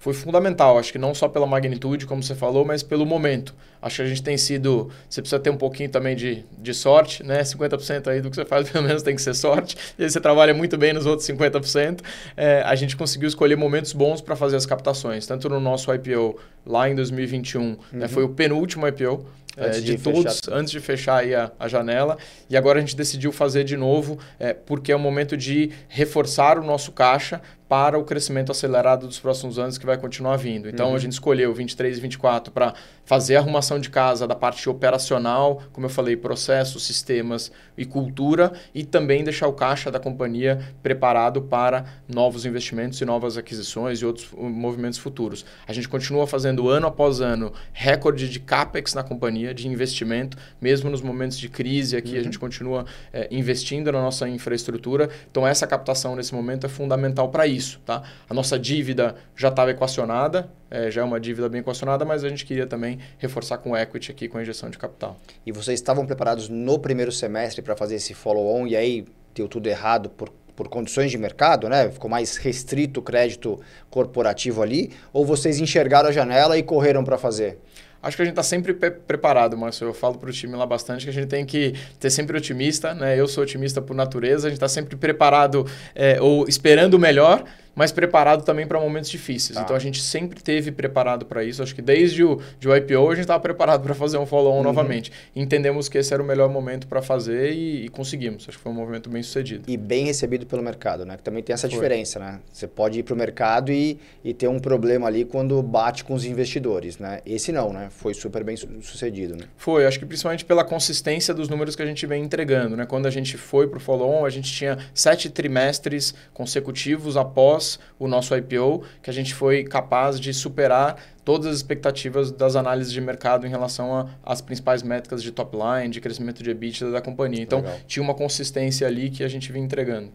Foi 0.03 0.13
fundamental, 0.13 0.77
acho 0.77 0.91
que 0.91 0.97
não 0.97 1.15
só 1.15 1.29
pela 1.29 1.47
magnitude, 1.47 2.05
como 2.05 2.21
você 2.21 2.35
falou, 2.35 2.65
mas 2.65 2.83
pelo 2.83 3.05
momento. 3.05 3.55
Acho 3.81 3.97
que 3.97 4.01
a 4.01 4.05
gente 4.05 4.21
tem 4.21 4.37
sido. 4.37 4.89
Você 5.09 5.21
precisa 5.21 5.39
ter 5.39 5.49
um 5.49 5.55
pouquinho 5.55 5.89
também 5.89 6.13
de, 6.13 6.43
de 6.57 6.73
sorte, 6.73 7.23
né? 7.23 7.41
50% 7.41 8.07
aí 8.07 8.19
do 8.19 8.29
que 8.29 8.35
você 8.35 8.43
faz, 8.43 8.67
pelo 8.71 8.85
menos, 8.85 9.01
tem 9.01 9.15
que 9.15 9.21
ser 9.21 9.33
sorte. 9.33 9.77
E 9.97 10.03
aí 10.03 10.09
você 10.09 10.19
trabalha 10.19 10.53
muito 10.53 10.77
bem 10.77 10.91
nos 10.91 11.05
outros 11.05 11.25
50%. 11.25 12.01
É, 12.35 12.61
a 12.65 12.75
gente 12.75 12.97
conseguiu 12.97 13.29
escolher 13.29 13.55
momentos 13.55 13.93
bons 13.93 14.19
para 14.19 14.35
fazer 14.35 14.57
as 14.57 14.65
captações, 14.65 15.25
tanto 15.25 15.47
no 15.47 15.61
nosso 15.61 15.93
IPO 15.93 16.37
lá 16.65 16.89
em 16.89 16.95
2021, 16.95 17.61
né? 17.61 17.67
uhum. 17.69 17.99
né? 17.99 18.07
foi 18.09 18.25
o 18.25 18.29
penúltimo 18.29 18.85
IPO 18.85 19.25
é, 19.57 19.69
de, 19.69 19.81
de 19.81 19.97
todos 19.97 20.39
fechar. 20.39 20.57
antes 20.57 20.71
de 20.71 20.79
fechar 20.79 21.17
aí 21.17 21.35
a, 21.35 21.51
a, 21.59 21.67
janela. 21.67 22.17
E 22.49 22.57
agora 22.57 22.79
a 22.79 22.81
gente 22.81 22.95
decidiu 22.95 23.31
fazer 23.31 23.63
de 23.63 23.77
novo, 23.77 24.17
é, 24.39 24.53
porque 24.53 24.91
é 24.91 24.95
o 24.95 24.99
momento 24.99 25.37
de 25.37 25.71
reforçar 25.87 26.57
o 26.57 26.63
nosso 26.63 26.91
caixa 26.91 27.41
para 27.67 27.97
o 27.97 28.03
crescimento 28.03 28.51
acelerado 28.51 29.07
dos 29.07 29.19
próximos 29.19 29.57
anos 29.57 29.77
que 29.77 29.85
vai 29.85 29.97
continuar 29.97 30.37
vindo. 30.37 30.69
Então 30.69 30.89
uhum. 30.89 30.95
a 30.95 30.99
gente 30.99 31.13
escolheu 31.13 31.53
23 31.53 31.97
e 31.97 32.01
24 32.01 32.53
para 32.53 32.73
fazer 33.05 33.35
a 33.35 33.39
arrumação 33.39 33.79
de 33.79 33.89
casa 33.89 34.27
da 34.27 34.35
parte 34.35 34.69
operacional, 34.69 35.61
como 35.71 35.85
eu 35.85 35.89
falei, 35.89 36.15
processos, 36.15 36.85
sistemas 36.85 37.51
e 37.77 37.85
cultura, 37.85 38.51
e 38.73 38.83
também 38.83 39.23
deixar 39.23 39.47
o 39.47 39.53
caixa 39.53 39.89
da 39.89 39.99
companhia 39.99 40.59
preparado 40.81 41.41
para 41.41 41.85
novos 42.07 42.45
investimentos 42.45 43.01
e 43.01 43.05
novas 43.05 43.37
aquisições 43.37 43.99
e 43.99 44.05
outros 44.05 44.31
uh, 44.33 44.43
movimentos 44.43 44.99
futuros. 44.99 45.45
A 45.67 45.73
gente 45.73 45.89
continua 45.89 46.27
fazendo 46.27 46.69
ano 46.69 46.87
após 46.87 47.21
ano 47.21 47.51
recorde 47.71 48.29
de 48.29 48.39
capex 48.39 48.93
na 48.93 49.03
companhia, 49.03 49.53
de 49.53 49.67
investimento, 49.67 50.37
mesmo 50.61 50.89
nos 50.89 51.01
momentos 51.01 51.37
de 51.37 51.49
crise 51.49 51.97
aqui, 51.97 52.13
uhum. 52.13 52.19
a 52.19 52.23
gente 52.23 52.39
continua 52.39 52.85
é, 53.11 53.27
investindo 53.31 53.91
na 53.91 54.01
nossa 54.01 54.27
infraestrutura. 54.27 55.09
Então 55.29 55.47
essa 55.47 55.65
captação 55.65 56.15
nesse 56.15 56.33
momento 56.33 56.65
é 56.65 56.69
fundamental 56.69 57.29
para 57.29 57.47
isso 57.47 57.52
isso. 57.55 57.79
Tá? 57.85 58.03
A 58.29 58.33
nossa 58.33 58.57
dívida 58.57 59.15
já 59.35 59.49
estava 59.49 59.71
equacionada, 59.71 60.49
é, 60.69 60.89
já 60.89 61.01
é 61.01 61.03
uma 61.03 61.19
dívida 61.19 61.47
bem 61.47 61.61
equacionada, 61.61 62.03
mas 62.03 62.23
a 62.23 62.29
gente 62.29 62.45
queria 62.45 62.65
também 62.65 62.99
reforçar 63.17 63.57
com 63.57 63.75
equity 63.75 64.11
aqui, 64.11 64.27
com 64.27 64.37
a 64.37 64.41
injeção 64.41 64.69
de 64.69 64.77
capital. 64.77 65.19
E 65.45 65.51
vocês 65.51 65.79
estavam 65.79 66.05
preparados 66.05 66.49
no 66.49 66.79
primeiro 66.79 67.11
semestre 67.11 67.61
para 67.61 67.75
fazer 67.75 67.95
esse 67.95 68.13
follow-on 68.13 68.67
e 68.67 68.75
aí 68.75 69.05
deu 69.33 69.47
tudo 69.47 69.67
errado 69.67 70.09
por 70.09 70.29
por 70.55 70.67
condições 70.67 71.09
de 71.11 71.17
mercado, 71.17 71.67
né? 71.67 71.89
Ficou 71.89 72.09
mais 72.09 72.37
restrito 72.37 72.99
o 72.99 73.03
crédito 73.03 73.59
corporativo 73.89 74.61
ali, 74.61 74.91
ou 75.11 75.25
vocês 75.25 75.59
enxergaram 75.59 76.09
a 76.09 76.11
janela 76.11 76.57
e 76.57 76.63
correram 76.63 77.03
para 77.03 77.17
fazer? 77.17 77.57
Acho 78.03 78.17
que 78.17 78.21
a 78.21 78.25
gente 78.25 78.33
está 78.33 78.43
sempre 78.43 78.73
preparado, 78.73 79.57
Márcio. 79.57 79.87
Eu 79.87 79.93
falo 79.93 80.17
para 80.17 80.29
o 80.29 80.33
time 80.33 80.57
lá 80.57 80.65
bastante 80.65 81.05
que 81.05 81.09
a 81.09 81.13
gente 81.13 81.27
tem 81.27 81.45
que 81.45 81.73
ser 81.97 82.09
sempre 82.09 82.37
otimista, 82.37 82.93
né? 82.93 83.17
Eu 83.17 83.29
sou 83.29 83.43
otimista 83.43 83.81
por 83.81 83.95
natureza, 83.95 84.47
a 84.47 84.49
gente 84.49 84.57
está 84.57 84.67
sempre 84.67 84.97
preparado 84.97 85.65
é, 85.95 86.21
ou 86.21 86.45
esperando 86.45 86.95
o 86.95 86.99
melhor 86.99 87.45
mas 87.75 87.91
preparado 87.91 88.43
também 88.43 88.65
para 88.67 88.79
momentos 88.79 89.09
difíceis. 89.09 89.55
Tá. 89.55 89.63
Então 89.63 89.75
a 89.75 89.79
gente 89.79 90.01
sempre 90.01 90.41
teve 90.41 90.71
preparado 90.71 91.25
para 91.25 91.43
isso. 91.43 91.61
Acho 91.63 91.73
que 91.73 91.81
desde 91.81 92.23
o, 92.23 92.39
de 92.59 92.67
o 92.67 92.75
IPO 92.75 93.09
a 93.09 93.15
gente 93.15 93.23
estava 93.23 93.39
preparado 93.39 93.83
para 93.83 93.95
fazer 93.95 94.17
um 94.17 94.25
follow-on 94.25 94.57
uhum. 94.57 94.63
novamente. 94.63 95.11
Entendemos 95.35 95.89
que 95.89 95.97
esse 95.97 96.13
era 96.13 96.21
o 96.21 96.25
melhor 96.25 96.49
momento 96.49 96.87
para 96.87 97.01
fazer 97.01 97.51
e, 97.51 97.85
e, 97.85 97.89
conseguimos. 97.89 98.45
Acho 98.47 98.57
que 98.57 98.63
foi 98.63 98.71
um 98.71 98.75
movimento 98.75 99.09
bem 99.09 99.23
sucedido. 99.23 99.63
E 99.67 99.77
bem 99.77 100.05
recebido 100.05 100.45
pelo 100.45 100.61
mercado, 100.61 101.05
né? 101.05 101.17
Que 101.17 101.23
também 101.23 101.41
tem 101.41 101.53
essa 101.53 101.67
foi. 101.67 101.75
diferença, 101.75 102.19
né? 102.19 102.39
Você 102.51 102.67
pode 102.67 102.99
ir 102.99 103.03
para 103.03 103.13
o 103.13 103.17
mercado 103.17 103.71
e, 103.71 103.99
e 104.23 104.33
ter 104.33 104.47
um 104.47 104.59
problema 104.59 105.07
ali 105.07 105.25
quando 105.25 105.61
bate 105.61 106.03
com 106.03 106.13
os 106.13 106.25
investidores, 106.25 106.97
né? 106.97 107.21
Esse 107.25 107.51
não, 107.51 107.73
né? 107.73 107.87
Foi 107.89 108.13
super 108.13 108.43
bem 108.43 108.55
sucedido, 108.55 109.35
né? 109.35 109.45
Foi. 109.57 109.85
Acho 109.85 109.99
que 109.99 110.05
principalmente 110.05 110.45
pela 110.45 110.63
consistência 110.63 111.33
dos 111.33 111.49
números 111.49 111.75
que 111.75 111.81
a 111.81 111.85
gente 111.85 112.05
vem 112.05 112.23
entregando, 112.23 112.77
né? 112.77 112.85
Quando 112.85 113.07
a 113.07 113.11
gente 113.11 113.37
foi 113.37 113.67
para 113.67 113.77
o 113.77 113.79
follow-on, 113.79 114.25
a 114.25 114.29
gente 114.29 114.51
tinha 114.51 114.77
sete 114.93 115.29
trimestres 115.29 116.13
consecutivos 116.33 117.17
após 117.17 117.62
o 117.99 118.07
nosso 118.07 118.35
IPO, 118.35 118.83
que 119.01 119.09
a 119.09 119.13
gente 119.13 119.33
foi 119.33 119.63
capaz 119.63 120.19
de 120.19 120.33
superar 120.33 120.97
todas 121.23 121.47
as 121.47 121.55
expectativas 121.57 122.31
das 122.31 122.55
análises 122.55 122.91
de 122.91 122.99
mercado 122.99 123.45
em 123.47 123.49
relação 123.49 124.09
às 124.23 124.41
principais 124.41 124.83
métricas 124.83 125.23
de 125.23 125.31
top 125.31 125.57
line, 125.57 125.89
de 125.89 126.01
crescimento 126.01 126.43
de 126.43 126.49
EBITDA 126.49 126.91
da 126.91 127.01
companhia. 127.01 127.41
Então, 127.41 127.59
Legal. 127.59 127.79
tinha 127.87 128.03
uma 128.03 128.13
consistência 128.13 128.87
ali 128.87 129.09
que 129.09 129.23
a 129.23 129.27
gente 129.27 129.51
vinha 129.51 129.65
entregando. 129.65 130.11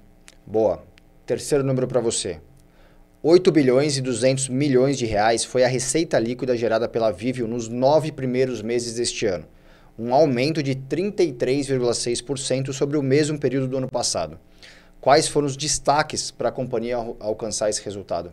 Boa. 0.47 0.83
Terceiro 1.27 1.65
número 1.65 1.87
para 1.87 2.01
você. 2.01 2.41
8 3.23 3.51
bilhões 3.51 3.97
e 3.97 4.01
200 4.01 4.49
milhões 4.49 4.97
de 4.97 5.05
reais 5.05 5.45
foi 5.45 5.65
a 5.65 5.69
receita 5.69 6.19
líquida 6.21 6.57
gerada 6.57 6.89
pela 6.89 7.11
Vivio 7.11 7.49
nos 7.49 7.69
nove 7.69 8.13
primeiros 8.13 8.63
meses 8.63 8.95
deste 8.95 9.27
ano, 9.27 9.45
um 9.99 10.15
aumento 10.15 10.63
de 10.63 10.77
33,6% 10.77 12.73
sobre 12.73 12.97
o 12.97 13.03
mesmo 13.03 13.37
período 13.37 13.67
do 13.67 13.77
ano 13.77 13.89
passado. 13.89 14.39
Quais 15.01 15.29
foram 15.29 15.47
os 15.47 15.57
destaques 15.57 16.31
para 16.31 16.49
a 16.49 16.53
companhia 16.53 16.97
alcançar 17.21 17.71
esse 17.71 17.83
resultado? 17.85 18.33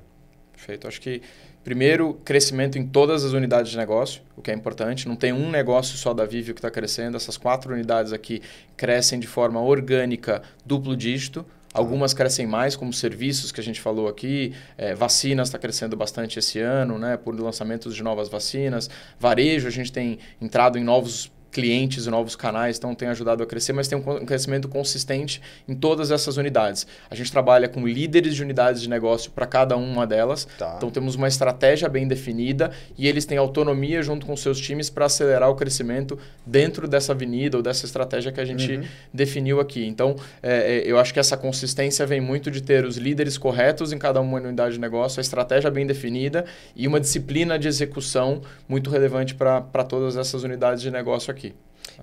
Perfeito. 0.51 0.88
Acho 0.88 1.00
que, 1.00 1.22
primeiro, 1.63 2.16
crescimento 2.25 2.78
em 2.78 2.88
todas 2.88 3.24
as 3.24 3.34
unidades 3.34 3.72
de 3.72 3.78
negócio, 3.78 4.22
o 4.36 4.42
que 4.42 4.50
é 4.50 4.54
importante. 4.54 5.08
Não 5.08 5.16
tem 5.16 5.32
um 5.32 5.50
negócio 5.50 5.98
só 5.98 6.13
da 6.13 6.25
Vivio 6.25 6.54
que 6.54 6.60
está 6.60 6.72
crescendo. 6.72 7.18
Essas 7.18 7.38
quatro 7.38 7.74
unidades 7.74 8.13
aqui 8.13 8.42
crescem 8.75 9.20
de 9.20 9.28
forma 9.28 9.62
orgânica, 9.62 10.42
duplo 10.66 10.96
dígito. 10.96 11.46
Algumas 11.74 12.13
crescem 12.13 12.48
mais, 12.48 12.78
como 12.78 12.94
serviços 12.94 13.51
que 13.51 13.60
a 13.60 13.63
gente 13.63 13.82
falou 13.82 14.08
aqui. 14.08 14.54
É, 14.78 14.96
vacinas 14.96 15.50
está 15.50 15.60
crescendo 15.60 15.96
bastante 15.98 16.40
esse 16.40 16.58
ano, 16.58 16.98
né, 16.98 17.18
por 17.18 17.38
lançamentos 17.38 17.94
de 17.94 18.01
novas 18.01 18.30
vacinas. 18.30 18.90
Varejo, 19.20 19.68
a 19.68 19.72
gente 19.72 19.92
tem 19.92 20.18
entrado 20.42 20.78
em 20.78 20.84
novos 20.86 21.30
clientes 21.56 22.06
e 22.06 22.10
novos 22.10 22.36
canais, 22.36 22.78
então 22.78 22.94
tem 22.94 23.08
ajudado 23.08 23.42
a 23.42 23.46
crescer, 23.46 23.72
mas 23.72 23.88
tem 23.88 23.98
um 23.98 24.26
crescimento 24.26 24.68
consistente 24.68 25.42
em 25.66 25.74
todas 25.74 26.12
essas 26.12 26.36
unidades. 26.36 26.86
A 27.10 27.16
gente 27.16 27.32
trabalha 27.32 27.70
com 27.70 27.88
líderes 27.88 28.36
de 28.36 28.44
unidades 28.44 28.82
de 28.82 28.90
negócio 28.90 29.32
para 29.32 29.46
cada 29.46 29.78
uma 29.78 30.06
delas, 30.06 30.46
tá. 30.58 30.74
então 30.76 30.90
temos 30.92 31.16
uma 31.16 31.30
estratégia 31.30 31.88
bem 31.88 32.10
definida 32.10 32.72
e 32.98 33.08
eles 33.08 33.24
têm 33.24 33.38
autonomia 33.38 34.04
junto 34.04 34.26
com 34.26 34.36
seus 34.36 34.60
times 34.60 34.90
para 34.90 35.06
acelerar 35.06 35.50
o 35.50 35.56
crescimento 35.56 36.20
dentro 36.46 36.90
dessa 36.90 37.14
avenida 37.14 37.56
ou 37.56 37.64
dessa 37.64 37.86
estratégia 37.86 38.34
que 38.34 38.42
a 38.42 38.46
gente 38.46 38.76
uhum. 38.76 38.84
definiu 39.14 39.62
aqui. 39.62 39.86
Então, 39.86 40.18
é, 40.44 40.80
é, 40.80 40.84
eu 40.86 41.00
acho 41.00 41.14
que 41.14 41.22
essa 41.22 41.38
consistência 41.38 42.06
vem 42.06 42.20
muito 42.20 42.52
de 42.52 42.62
ter 42.62 42.84
os 42.84 42.98
líderes 42.98 43.38
corretos 43.38 43.94
em 43.94 43.98
cada 43.98 44.20
uma 44.20 44.40
unidade 44.40 44.74
de 44.74 44.82
negócio, 44.82 45.22
a 45.22 45.22
estratégia 45.22 45.72
bem 45.72 45.88
definida 45.88 46.44
e 46.76 46.86
uma 46.86 47.00
disciplina 47.00 47.58
de 47.58 47.70
execução 47.70 48.42
muito 48.68 48.90
relevante 48.90 49.34
para 49.34 49.86
todas 49.88 50.18
essas 50.18 50.44
unidades 50.44 50.82
de 50.82 50.92
negócio 50.92 51.32
aqui. 51.32 51.45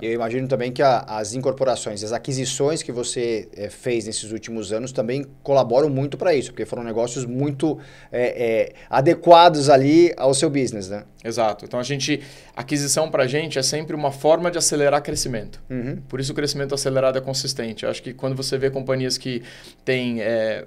Eu 0.01 0.13
imagino 0.13 0.49
também 0.49 0.73
que 0.73 0.83
a, 0.83 1.01
as 1.01 1.35
incorporações, 1.35 2.03
as 2.03 2.13
aquisições 2.13 2.83
que 2.83 2.91
você 2.91 3.49
é, 3.57 3.69
fez 3.69 4.07
nesses 4.07 4.33
últimos 4.33 4.73
anos 4.73 4.93
também 4.93 5.27
colaboram 5.43 5.89
muito 5.89 6.17
para 6.17 6.35
isso, 6.35 6.51
porque 6.51 6.65
foram 6.65 6.83
negócios 6.83 7.25
muito 7.25 7.79
é, 8.11 8.23
é, 8.23 8.73
adequados 8.89 9.69
ali 9.69 10.13
ao 10.17 10.35
seu 10.35 10.49
business, 10.49 10.89
né? 10.89 11.05
Exato. 11.25 11.65
Então 11.65 11.79
a 11.79 11.83
gente, 11.83 12.21
aquisição 12.57 13.11
para 13.11 13.25
a 13.25 13.27
gente 13.27 13.59
é 13.59 13.63
sempre 13.63 13.95
uma 13.95 14.11
forma 14.11 14.51
de 14.51 14.59
acelerar 14.59 15.03
crescimento. 15.03 15.63
Uhum. 15.71 15.99
Por 16.09 16.19
isso 16.19 16.33
o 16.33 16.35
crescimento 16.35 16.75
acelerado 16.75 17.17
é 17.17 17.21
consistente. 17.21 17.85
Eu 17.85 17.91
acho 17.91 18.03
que 18.03 18.13
quando 18.13 18.35
você 18.35 18.59
vê 18.59 18.71
companhias 18.71 19.17
que 19.17 19.43
têm, 19.85 20.19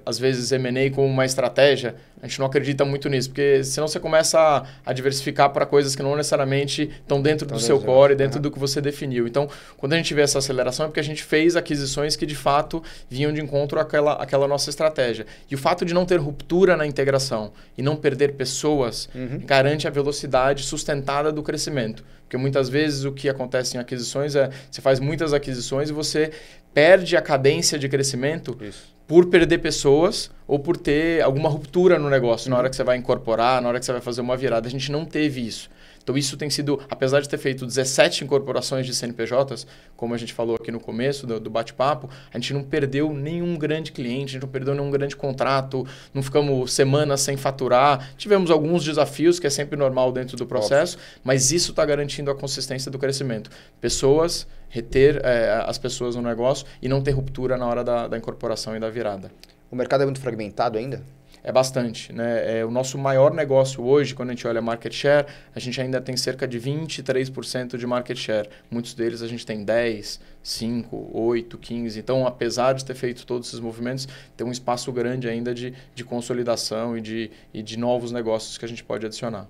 às 0.04 0.18
vezes, 0.18 0.52
M&A 0.52 0.90
como 0.94 1.06
uma 1.06 1.26
estratégia, 1.26 1.94
a 2.22 2.26
gente 2.26 2.38
não 2.38 2.46
acredita 2.46 2.84
muito 2.84 3.08
nisso, 3.08 3.28
porque 3.28 3.62
senão 3.62 3.86
você 3.86 4.00
começa 4.00 4.40
a, 4.40 4.66
a 4.84 4.92
diversificar 4.94 5.50
para 5.50 5.66
coisas 5.66 5.94
que 5.94 6.02
não 6.02 6.16
necessariamente 6.16 6.90
estão 7.00 7.20
dentro 7.20 7.46
do 7.46 7.60
seu 7.60 7.78
core, 7.78 8.14
dentro 8.14 8.38
uhum. 8.38 8.42
do 8.42 8.50
que 8.50 8.58
você 8.58 8.80
definiu. 8.80 9.05
Então, 9.26 9.48
quando 9.76 9.92
a 9.92 9.96
gente 9.96 10.12
vê 10.14 10.22
essa 10.22 10.38
aceleração 10.38 10.86
é 10.86 10.88
porque 10.88 11.00
a 11.00 11.04
gente 11.04 11.22
fez 11.22 11.56
aquisições 11.56 12.16
que 12.16 12.26
de 12.26 12.34
fato 12.34 12.82
vinham 13.08 13.32
de 13.32 13.40
encontro 13.40 13.78
àquela, 13.78 14.14
àquela 14.14 14.48
nossa 14.48 14.70
estratégia. 14.70 15.26
E 15.50 15.54
o 15.54 15.58
fato 15.58 15.84
de 15.84 15.94
não 15.94 16.04
ter 16.04 16.16
ruptura 16.16 16.76
na 16.76 16.86
integração 16.86 17.52
e 17.76 17.82
não 17.82 17.96
perder 17.96 18.32
pessoas 18.32 19.08
uhum. 19.14 19.40
garante 19.44 19.86
a 19.86 19.90
velocidade 19.90 20.16
velocidade 20.16 20.62
sustentada 20.62 21.32
do 21.32 21.42
crescimento. 21.42 22.04
Porque 22.22 22.36
muitas 22.36 22.68
vezes 22.68 23.04
o 23.04 23.12
que 23.12 23.28
acontece 23.28 23.76
em 23.76 23.80
aquisições 23.80 24.34
é 24.34 24.50
você 24.70 24.80
faz 24.80 24.98
muitas 24.98 25.32
aquisições 25.32 25.90
e 25.90 25.92
você 25.92 26.30
perde 26.74 27.16
a 27.16 27.22
cadência 27.22 27.78
de 27.78 27.88
crescimento 27.88 28.56
Isso. 28.60 28.94
por 29.06 29.26
perder 29.26 29.58
pessoas 29.58 30.30
ou 30.46 30.58
por 30.58 30.76
ter 30.76 31.22
alguma 31.22 31.48
ruptura 31.48 31.98
no 31.98 32.10
negócio 32.10 32.48
uhum. 32.48 32.54
na 32.54 32.58
hora 32.58 32.70
que 32.70 32.76
você 32.76 32.84
vai 32.84 32.96
incorporar, 32.96 33.62
na 33.62 33.68
hora 33.68 33.78
que 33.78 33.86
você 33.86 33.92
vai 33.92 34.00
fazer 34.00 34.20
uma 34.20 34.36
virada. 34.36 34.66
A 34.66 34.70
gente 34.70 34.90
não 34.90 35.04
teve 35.04 35.46
isso. 35.46 35.70
Então, 36.06 36.16
isso 36.16 36.36
tem 36.36 36.48
sido, 36.48 36.80
apesar 36.88 37.20
de 37.20 37.28
ter 37.28 37.36
feito 37.36 37.66
17 37.66 38.22
incorporações 38.22 38.86
de 38.86 38.94
CNPJs, 38.94 39.66
como 39.96 40.14
a 40.14 40.16
gente 40.16 40.32
falou 40.32 40.54
aqui 40.54 40.70
no 40.70 40.78
começo 40.78 41.26
do, 41.26 41.40
do 41.40 41.50
bate-papo, 41.50 42.08
a 42.32 42.38
gente 42.38 42.54
não 42.54 42.62
perdeu 42.62 43.12
nenhum 43.12 43.56
grande 43.56 43.90
cliente, 43.90 44.22
a 44.22 44.32
gente 44.34 44.42
não 44.42 44.48
perdeu 44.48 44.72
nenhum 44.72 44.88
grande 44.88 45.16
contrato, 45.16 45.84
não 46.14 46.22
ficamos 46.22 46.72
semanas 46.72 47.22
sem 47.22 47.36
faturar. 47.36 48.12
Tivemos 48.16 48.52
alguns 48.52 48.84
desafios, 48.84 49.40
que 49.40 49.48
é 49.48 49.50
sempre 49.50 49.76
normal 49.76 50.12
dentro 50.12 50.36
do 50.36 50.46
processo, 50.46 50.96
mas 51.24 51.50
isso 51.50 51.72
está 51.72 51.84
garantindo 51.84 52.30
a 52.30 52.36
consistência 52.36 52.88
do 52.88 53.00
crescimento. 53.00 53.50
Pessoas, 53.80 54.46
reter 54.68 55.20
é, 55.24 55.64
as 55.66 55.76
pessoas 55.76 56.14
no 56.14 56.22
negócio 56.22 56.68
e 56.80 56.88
não 56.88 57.02
ter 57.02 57.10
ruptura 57.10 57.56
na 57.56 57.66
hora 57.66 57.82
da, 57.82 58.06
da 58.06 58.16
incorporação 58.16 58.76
e 58.76 58.78
da 58.78 58.88
virada. 58.88 59.32
O 59.72 59.74
mercado 59.74 60.02
é 60.02 60.04
muito 60.04 60.20
fragmentado 60.20 60.78
ainda? 60.78 61.02
É 61.46 61.52
bastante. 61.52 62.12
Né? 62.12 62.58
É, 62.58 62.64
o 62.64 62.72
nosso 62.72 62.98
maior 62.98 63.32
negócio 63.32 63.84
hoje, 63.84 64.16
quando 64.16 64.30
a 64.30 64.32
gente 64.32 64.44
olha 64.48 64.60
market 64.60 64.92
share, 64.92 65.28
a 65.54 65.60
gente 65.60 65.80
ainda 65.80 66.00
tem 66.00 66.16
cerca 66.16 66.46
de 66.46 66.60
23% 66.60 67.76
de 67.76 67.86
market 67.86 68.18
share. 68.18 68.48
Muitos 68.68 68.94
deles 68.94 69.22
a 69.22 69.28
gente 69.28 69.46
tem 69.46 69.64
10, 69.64 70.20
5, 70.42 71.10
8, 71.14 71.56
15. 71.56 72.00
Então, 72.00 72.26
apesar 72.26 72.72
de 72.72 72.84
ter 72.84 72.94
feito 72.94 73.24
todos 73.24 73.46
esses 73.46 73.60
movimentos, 73.60 74.08
tem 74.36 74.44
um 74.44 74.50
espaço 74.50 74.90
grande 74.90 75.28
ainda 75.28 75.54
de, 75.54 75.72
de 75.94 76.02
consolidação 76.02 76.98
e 76.98 77.00
de, 77.00 77.30
e 77.54 77.62
de 77.62 77.78
novos 77.78 78.10
negócios 78.10 78.58
que 78.58 78.64
a 78.64 78.68
gente 78.68 78.82
pode 78.82 79.06
adicionar. 79.06 79.46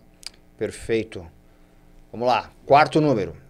Perfeito. 0.59 1.27
Vamos 2.13 2.29
lá. 2.29 2.51
Quarto 2.67 3.01
número. 3.01 3.46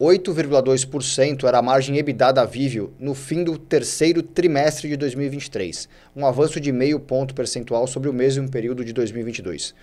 8,2% 0.00 1.44
era 1.44 1.58
a 1.58 1.62
margem 1.62 1.98
EBITDA 1.98 2.32
da 2.32 2.44
Vivio 2.44 2.94
no 3.00 3.14
fim 3.14 3.42
do 3.42 3.58
terceiro 3.58 4.22
trimestre 4.22 4.88
de 4.88 4.96
2023, 4.96 5.88
um 6.14 6.24
avanço 6.24 6.60
de 6.60 6.70
meio 6.70 7.00
ponto 7.00 7.34
percentual 7.34 7.84
sobre 7.88 8.08
o 8.08 8.12
mesmo 8.12 8.48
período 8.48 8.84
de 8.84 8.92
2022. 8.92 9.74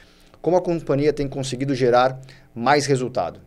Como 0.41 0.55
a 0.55 0.61
companhia 0.61 1.11
tem 1.11 1.27
conseguido 1.27 1.75
gerar 1.75 2.21
mais 2.53 2.85
resultado? 2.85 3.41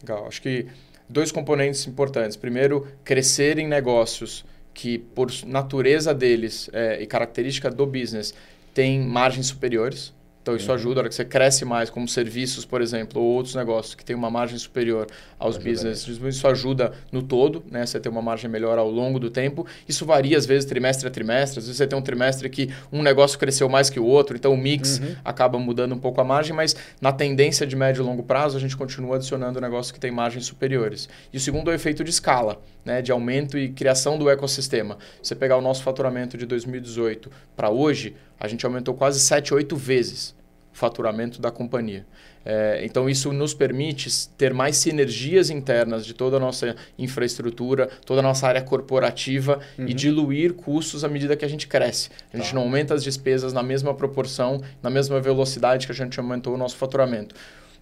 Legal, 0.00 0.28
acho 0.28 0.40
que 0.40 0.66
dois 1.08 1.32
componentes 1.32 1.84
importantes. 1.88 2.36
Primeiro, 2.36 2.86
crescer 3.02 3.58
em 3.58 3.66
negócios 3.66 4.44
que, 4.72 4.98
por 4.98 5.32
natureza 5.44 6.14
deles 6.14 6.70
é, 6.72 7.02
e 7.02 7.06
característica 7.06 7.68
do 7.68 7.84
business, 7.84 8.32
têm 8.72 9.00
margens 9.00 9.48
superiores. 9.48 10.12
Então, 10.48 10.56
isso 10.56 10.68
uhum. 10.68 10.74
ajuda, 10.76 11.00
a 11.00 11.02
hora 11.02 11.08
que 11.10 11.14
você 11.14 11.26
cresce 11.26 11.64
mais, 11.66 11.90
como 11.90 12.08
serviços, 12.08 12.64
por 12.64 12.80
exemplo, 12.80 13.20
ou 13.20 13.34
outros 13.34 13.54
negócios 13.54 13.94
que 13.94 14.02
têm 14.02 14.16
uma 14.16 14.30
margem 14.30 14.56
superior 14.56 15.06
aos 15.38 15.56
ajuda 15.56 15.70
business, 15.70 16.08
isso 16.08 16.48
ajuda 16.48 16.92
no 17.12 17.22
todo, 17.22 17.62
né? 17.70 17.84
Você 17.84 18.00
ter 18.00 18.08
uma 18.08 18.22
margem 18.22 18.48
melhor 18.48 18.78
ao 18.78 18.90
longo 18.90 19.18
do 19.18 19.28
tempo. 19.28 19.66
Isso 19.86 20.06
varia, 20.06 20.38
às 20.38 20.46
vezes, 20.46 20.64
trimestre 20.64 21.06
a 21.06 21.10
trimestre. 21.10 21.58
Às 21.58 21.66
vezes, 21.66 21.76
você 21.76 21.86
tem 21.86 21.98
um 21.98 22.02
trimestre 22.02 22.48
que 22.48 22.70
um 22.90 23.02
negócio 23.02 23.38
cresceu 23.38 23.68
mais 23.68 23.90
que 23.90 24.00
o 24.00 24.04
outro, 24.06 24.36
então 24.38 24.54
o 24.54 24.56
mix 24.56 24.98
uhum. 24.98 25.16
acaba 25.22 25.58
mudando 25.58 25.94
um 25.94 25.98
pouco 25.98 26.18
a 26.18 26.24
margem, 26.24 26.56
mas 26.56 26.74
na 26.98 27.12
tendência 27.12 27.66
de 27.66 27.76
médio 27.76 28.02
e 28.02 28.06
longo 28.06 28.22
prazo, 28.22 28.56
a 28.56 28.60
gente 28.60 28.74
continua 28.74 29.16
adicionando 29.16 29.60
negócios 29.60 29.92
que 29.92 30.00
têm 30.00 30.10
margens 30.10 30.46
superiores. 30.46 31.10
E 31.30 31.36
o 31.36 31.40
segundo 31.40 31.70
é 31.70 31.74
o 31.74 31.76
efeito 31.76 32.02
de 32.02 32.08
escala, 32.08 32.58
né? 32.86 33.02
de 33.02 33.12
aumento 33.12 33.58
e 33.58 33.68
criação 33.68 34.16
do 34.16 34.30
ecossistema. 34.30 34.96
Você 35.22 35.34
pegar 35.34 35.58
o 35.58 35.60
nosso 35.60 35.82
faturamento 35.82 36.38
de 36.38 36.46
2018 36.46 37.30
para 37.54 37.68
hoje, 37.68 38.16
a 38.40 38.48
gente 38.48 38.64
aumentou 38.64 38.94
quase 38.94 39.20
7, 39.20 39.52
8 39.52 39.76
vezes 39.76 40.37
faturamento 40.78 41.40
da 41.40 41.50
companhia. 41.50 42.06
É, 42.44 42.80
então, 42.84 43.10
isso 43.10 43.32
nos 43.32 43.52
permite 43.52 44.08
ter 44.38 44.54
mais 44.54 44.76
sinergias 44.76 45.50
internas 45.50 46.06
de 46.06 46.14
toda 46.14 46.36
a 46.36 46.40
nossa 46.40 46.74
infraestrutura, 46.98 47.88
toda 48.06 48.20
a 48.20 48.22
nossa 48.22 48.46
área 48.46 48.62
corporativa 48.62 49.60
uhum. 49.78 49.86
e 49.86 49.92
diluir 49.92 50.54
custos 50.54 51.04
à 51.04 51.08
medida 51.08 51.36
que 51.36 51.44
a 51.44 51.48
gente 51.48 51.66
cresce. 51.66 52.08
A 52.32 52.36
gente 52.36 52.50
tá. 52.50 52.54
não 52.54 52.62
aumenta 52.62 52.94
as 52.94 53.02
despesas 53.02 53.52
na 53.52 53.62
mesma 53.62 53.92
proporção, 53.92 54.62
na 54.82 54.88
mesma 54.88 55.20
velocidade 55.20 55.84
que 55.84 55.92
a 55.92 55.94
gente 55.94 56.18
aumentou 56.18 56.54
o 56.54 56.56
nosso 56.56 56.76
faturamento. 56.76 57.34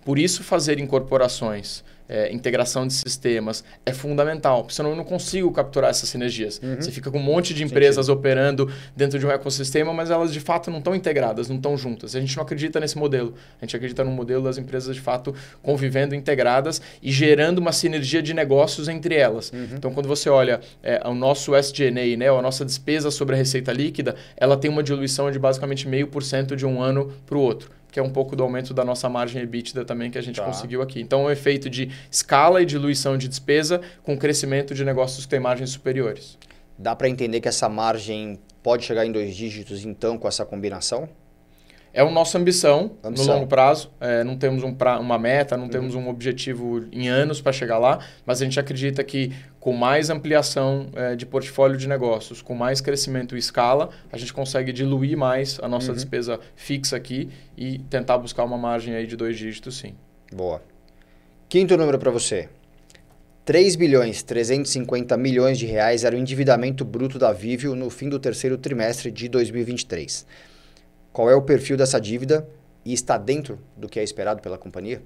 Por 0.05 0.19
isso, 0.19 0.43
fazer 0.43 0.81
incorporações 0.81 1.85
é, 2.09 2.33
integração 2.33 2.87
de 2.87 2.93
sistemas 2.93 3.65
é 3.85 3.93
fundamental, 3.93 4.67
senão 4.71 4.91
eu 4.91 4.97
não 4.97 5.05
consigo 5.05 5.51
capturar 5.53 5.91
essas 5.91 6.09
sinergias. 6.09 6.61
Uhum. 6.63 6.77
Você 6.77 6.91
fica 6.91 7.11
com 7.11 7.19
um 7.19 7.23
monte 7.23 7.53
de 7.55 7.65
empresas 7.65 8.07
Sentido. 8.07 8.19
operando 8.19 8.71
dentro 8.95 9.19
de 9.19 9.27
um 9.27 9.31
ecossistema, 9.31 9.93
mas 9.93 10.11
elas 10.11 10.33
de 10.33 10.41
fato 10.41 10.71
não 10.71 10.79
estão 10.79 10.95
integradas, 10.95 11.49
não 11.49 11.57
estão 11.57 11.77
juntas. 11.77 12.15
A 12.15 12.21
gente 12.21 12.37
não 12.37 12.43
acredita 12.43 12.81
nesse 12.81 12.97
modelo. 12.97 13.35
A 13.61 13.65
gente 13.65 13.77
acredita 13.77 14.05
no 14.05 14.11
modelo 14.11 14.45
das 14.45 14.59
empresas 14.59 14.95
de 14.95 15.01
fato 15.01 15.35
convivendo 15.63 16.15
integradas 16.15 16.81
e 17.03 17.11
gerando 17.11 17.59
uma 17.59 17.73
sinergia 17.73 18.23
de 18.23 18.35
negócios 18.35 18.89
entre 18.89 19.15
elas. 19.15 19.51
Uhum. 19.53 19.69
Então, 19.77 19.93
quando 19.93 20.07
você 20.07 20.29
olha 20.29 20.61
é, 20.83 21.07
o 21.07 21.15
nosso 21.15 21.55
SG&A, 21.55 22.17
né, 22.17 22.29
a 22.29 22.43
nossa 22.43 22.65
despesa 22.65 23.11
sobre 23.11 23.35
a 23.35 23.39
receita 23.39 23.73
líquida, 23.73 24.15
ela 24.37 24.57
tem 24.57 24.71
uma 24.71 24.83
diluição 24.83 25.31
de 25.31 25.39
basicamente 25.39 25.89
meio 25.89 26.07
por 26.07 26.23
cento 26.23 26.57
de 26.57 26.67
um 26.67 26.81
ano 26.81 27.13
para 27.27 27.37
o 27.37 27.41
outro 27.41 27.75
que 27.90 27.99
é 27.99 28.02
um 28.02 28.11
pouco 28.11 28.37
do 28.37 28.43
aumento 28.43 28.75
da 28.75 28.85
nossa 28.85 29.09
margem 29.09 29.43
EBITDA 29.43 29.85
também 29.85 30.11
que 30.11 30.19
a 30.19 30.23
gente 30.23 30.37
tá. 30.37 30.45
conseguiu 30.45 30.83
aqui. 30.83 31.00
Então, 31.00 31.21
o 31.21 31.23
é 31.25 31.26
um 31.26 31.31
efeito 31.31 31.71
de 31.71 31.90
escala 32.11 32.62
e 32.62 32.66
diluição 32.66 33.16
de 33.16 33.28
despesa 33.28 33.81
com 34.02 34.16
crescimento 34.16 34.75
de 34.75 34.85
negócios 34.85 35.25
que 35.25 35.31
têm 35.31 35.40
margens 35.40 35.71
superiores. 35.71 36.38
Dá 36.78 36.95
para 36.95 37.09
entender 37.09 37.40
que 37.40 37.49
essa 37.49 37.69
margem 37.69 38.38
pode 38.62 38.85
chegar 38.85 39.07
em 39.07 39.12
dois 39.12 39.35
dígitos, 39.35 39.85
então, 39.85 40.19
com 40.19 40.28
essa 40.28 40.45
combinação? 40.45 41.09
É 41.97 42.03
a 42.03 42.11
nossa 42.11 42.37
ambição, 42.37 42.91
ambição. 43.03 43.26
no 43.26 43.33
longo 43.33 43.47
prazo. 43.47 43.91
É, 43.99 44.23
não 44.23 44.37
temos 44.37 44.62
um 44.62 44.75
pra, 44.75 45.00
uma 45.00 45.19
meta, 45.19 45.57
não 45.57 45.65
uhum. 45.65 45.71
temos 45.71 45.95
um 45.95 46.11
objetivo 46.11 46.85
em 46.93 47.09
anos 47.09 47.41
para 47.41 47.53
chegar 47.53 47.79
lá, 47.79 48.00
mas 48.26 48.43
a 48.43 48.45
gente 48.45 48.61
acredita 48.61 49.03
que 49.03 49.33
com 49.59 49.73
mais 49.73 50.11
ampliação 50.11 50.91
é, 50.95 51.17
de 51.17 51.25
portfólio 51.25 51.79
de 51.79 51.88
negócios, 51.88 52.43
com 52.43 52.55
mais 52.55 52.83
crescimento 52.83 53.35
e 53.35 53.38
escala, 53.38 53.88
a 54.12 54.19
gente 54.19 54.31
consegue 54.35 54.75
diluir 54.75 55.17
mais 55.17 55.59
a 55.62 55.67
nossa 55.67 55.88
uhum. 55.88 55.95
despesa 55.95 56.38
fixa 56.55 56.97
aqui 56.97 57.31
e 57.57 57.79
tentar 57.79 58.19
buscar 58.19 58.45
uma 58.45 58.59
margem 58.59 58.95
aí 58.95 59.07
de 59.07 59.17
dois 59.17 59.38
dígitos, 59.38 59.79
sim. 59.79 59.95
Boa. 60.31 60.61
Quinto 61.49 61.79
número 61.79 61.99
para 61.99 62.11
você. 62.11 62.50
3 63.47 63.75
bilhões 63.75 64.23
350 64.23 65.17
milhões 65.17 65.59
de 65.59 65.65
reais 65.65 66.05
era 66.05 66.15
o 66.15 66.19
endividamento 66.19 66.85
bruto 66.85 67.19
da 67.19 67.33
Vivio 67.33 67.75
no 67.75 67.88
fim 67.88 68.11
do 68.11 68.19
terceiro 68.19 68.59
trimestre 68.59 69.11
de 69.11 69.31
2023 69.31 70.26
qual 71.16 71.30
é 71.30 71.35
o 71.35 71.40
perfil 71.40 71.78
dessa 71.78 71.99
dívida 71.99 72.46
e 72.85 72.92
está 72.92 73.16
dentro 73.16 73.58
do 73.75 73.88
que 73.88 73.99
é 73.99 74.04
esperado 74.04 74.42
pela 74.42 74.58
companhia? 74.58 75.00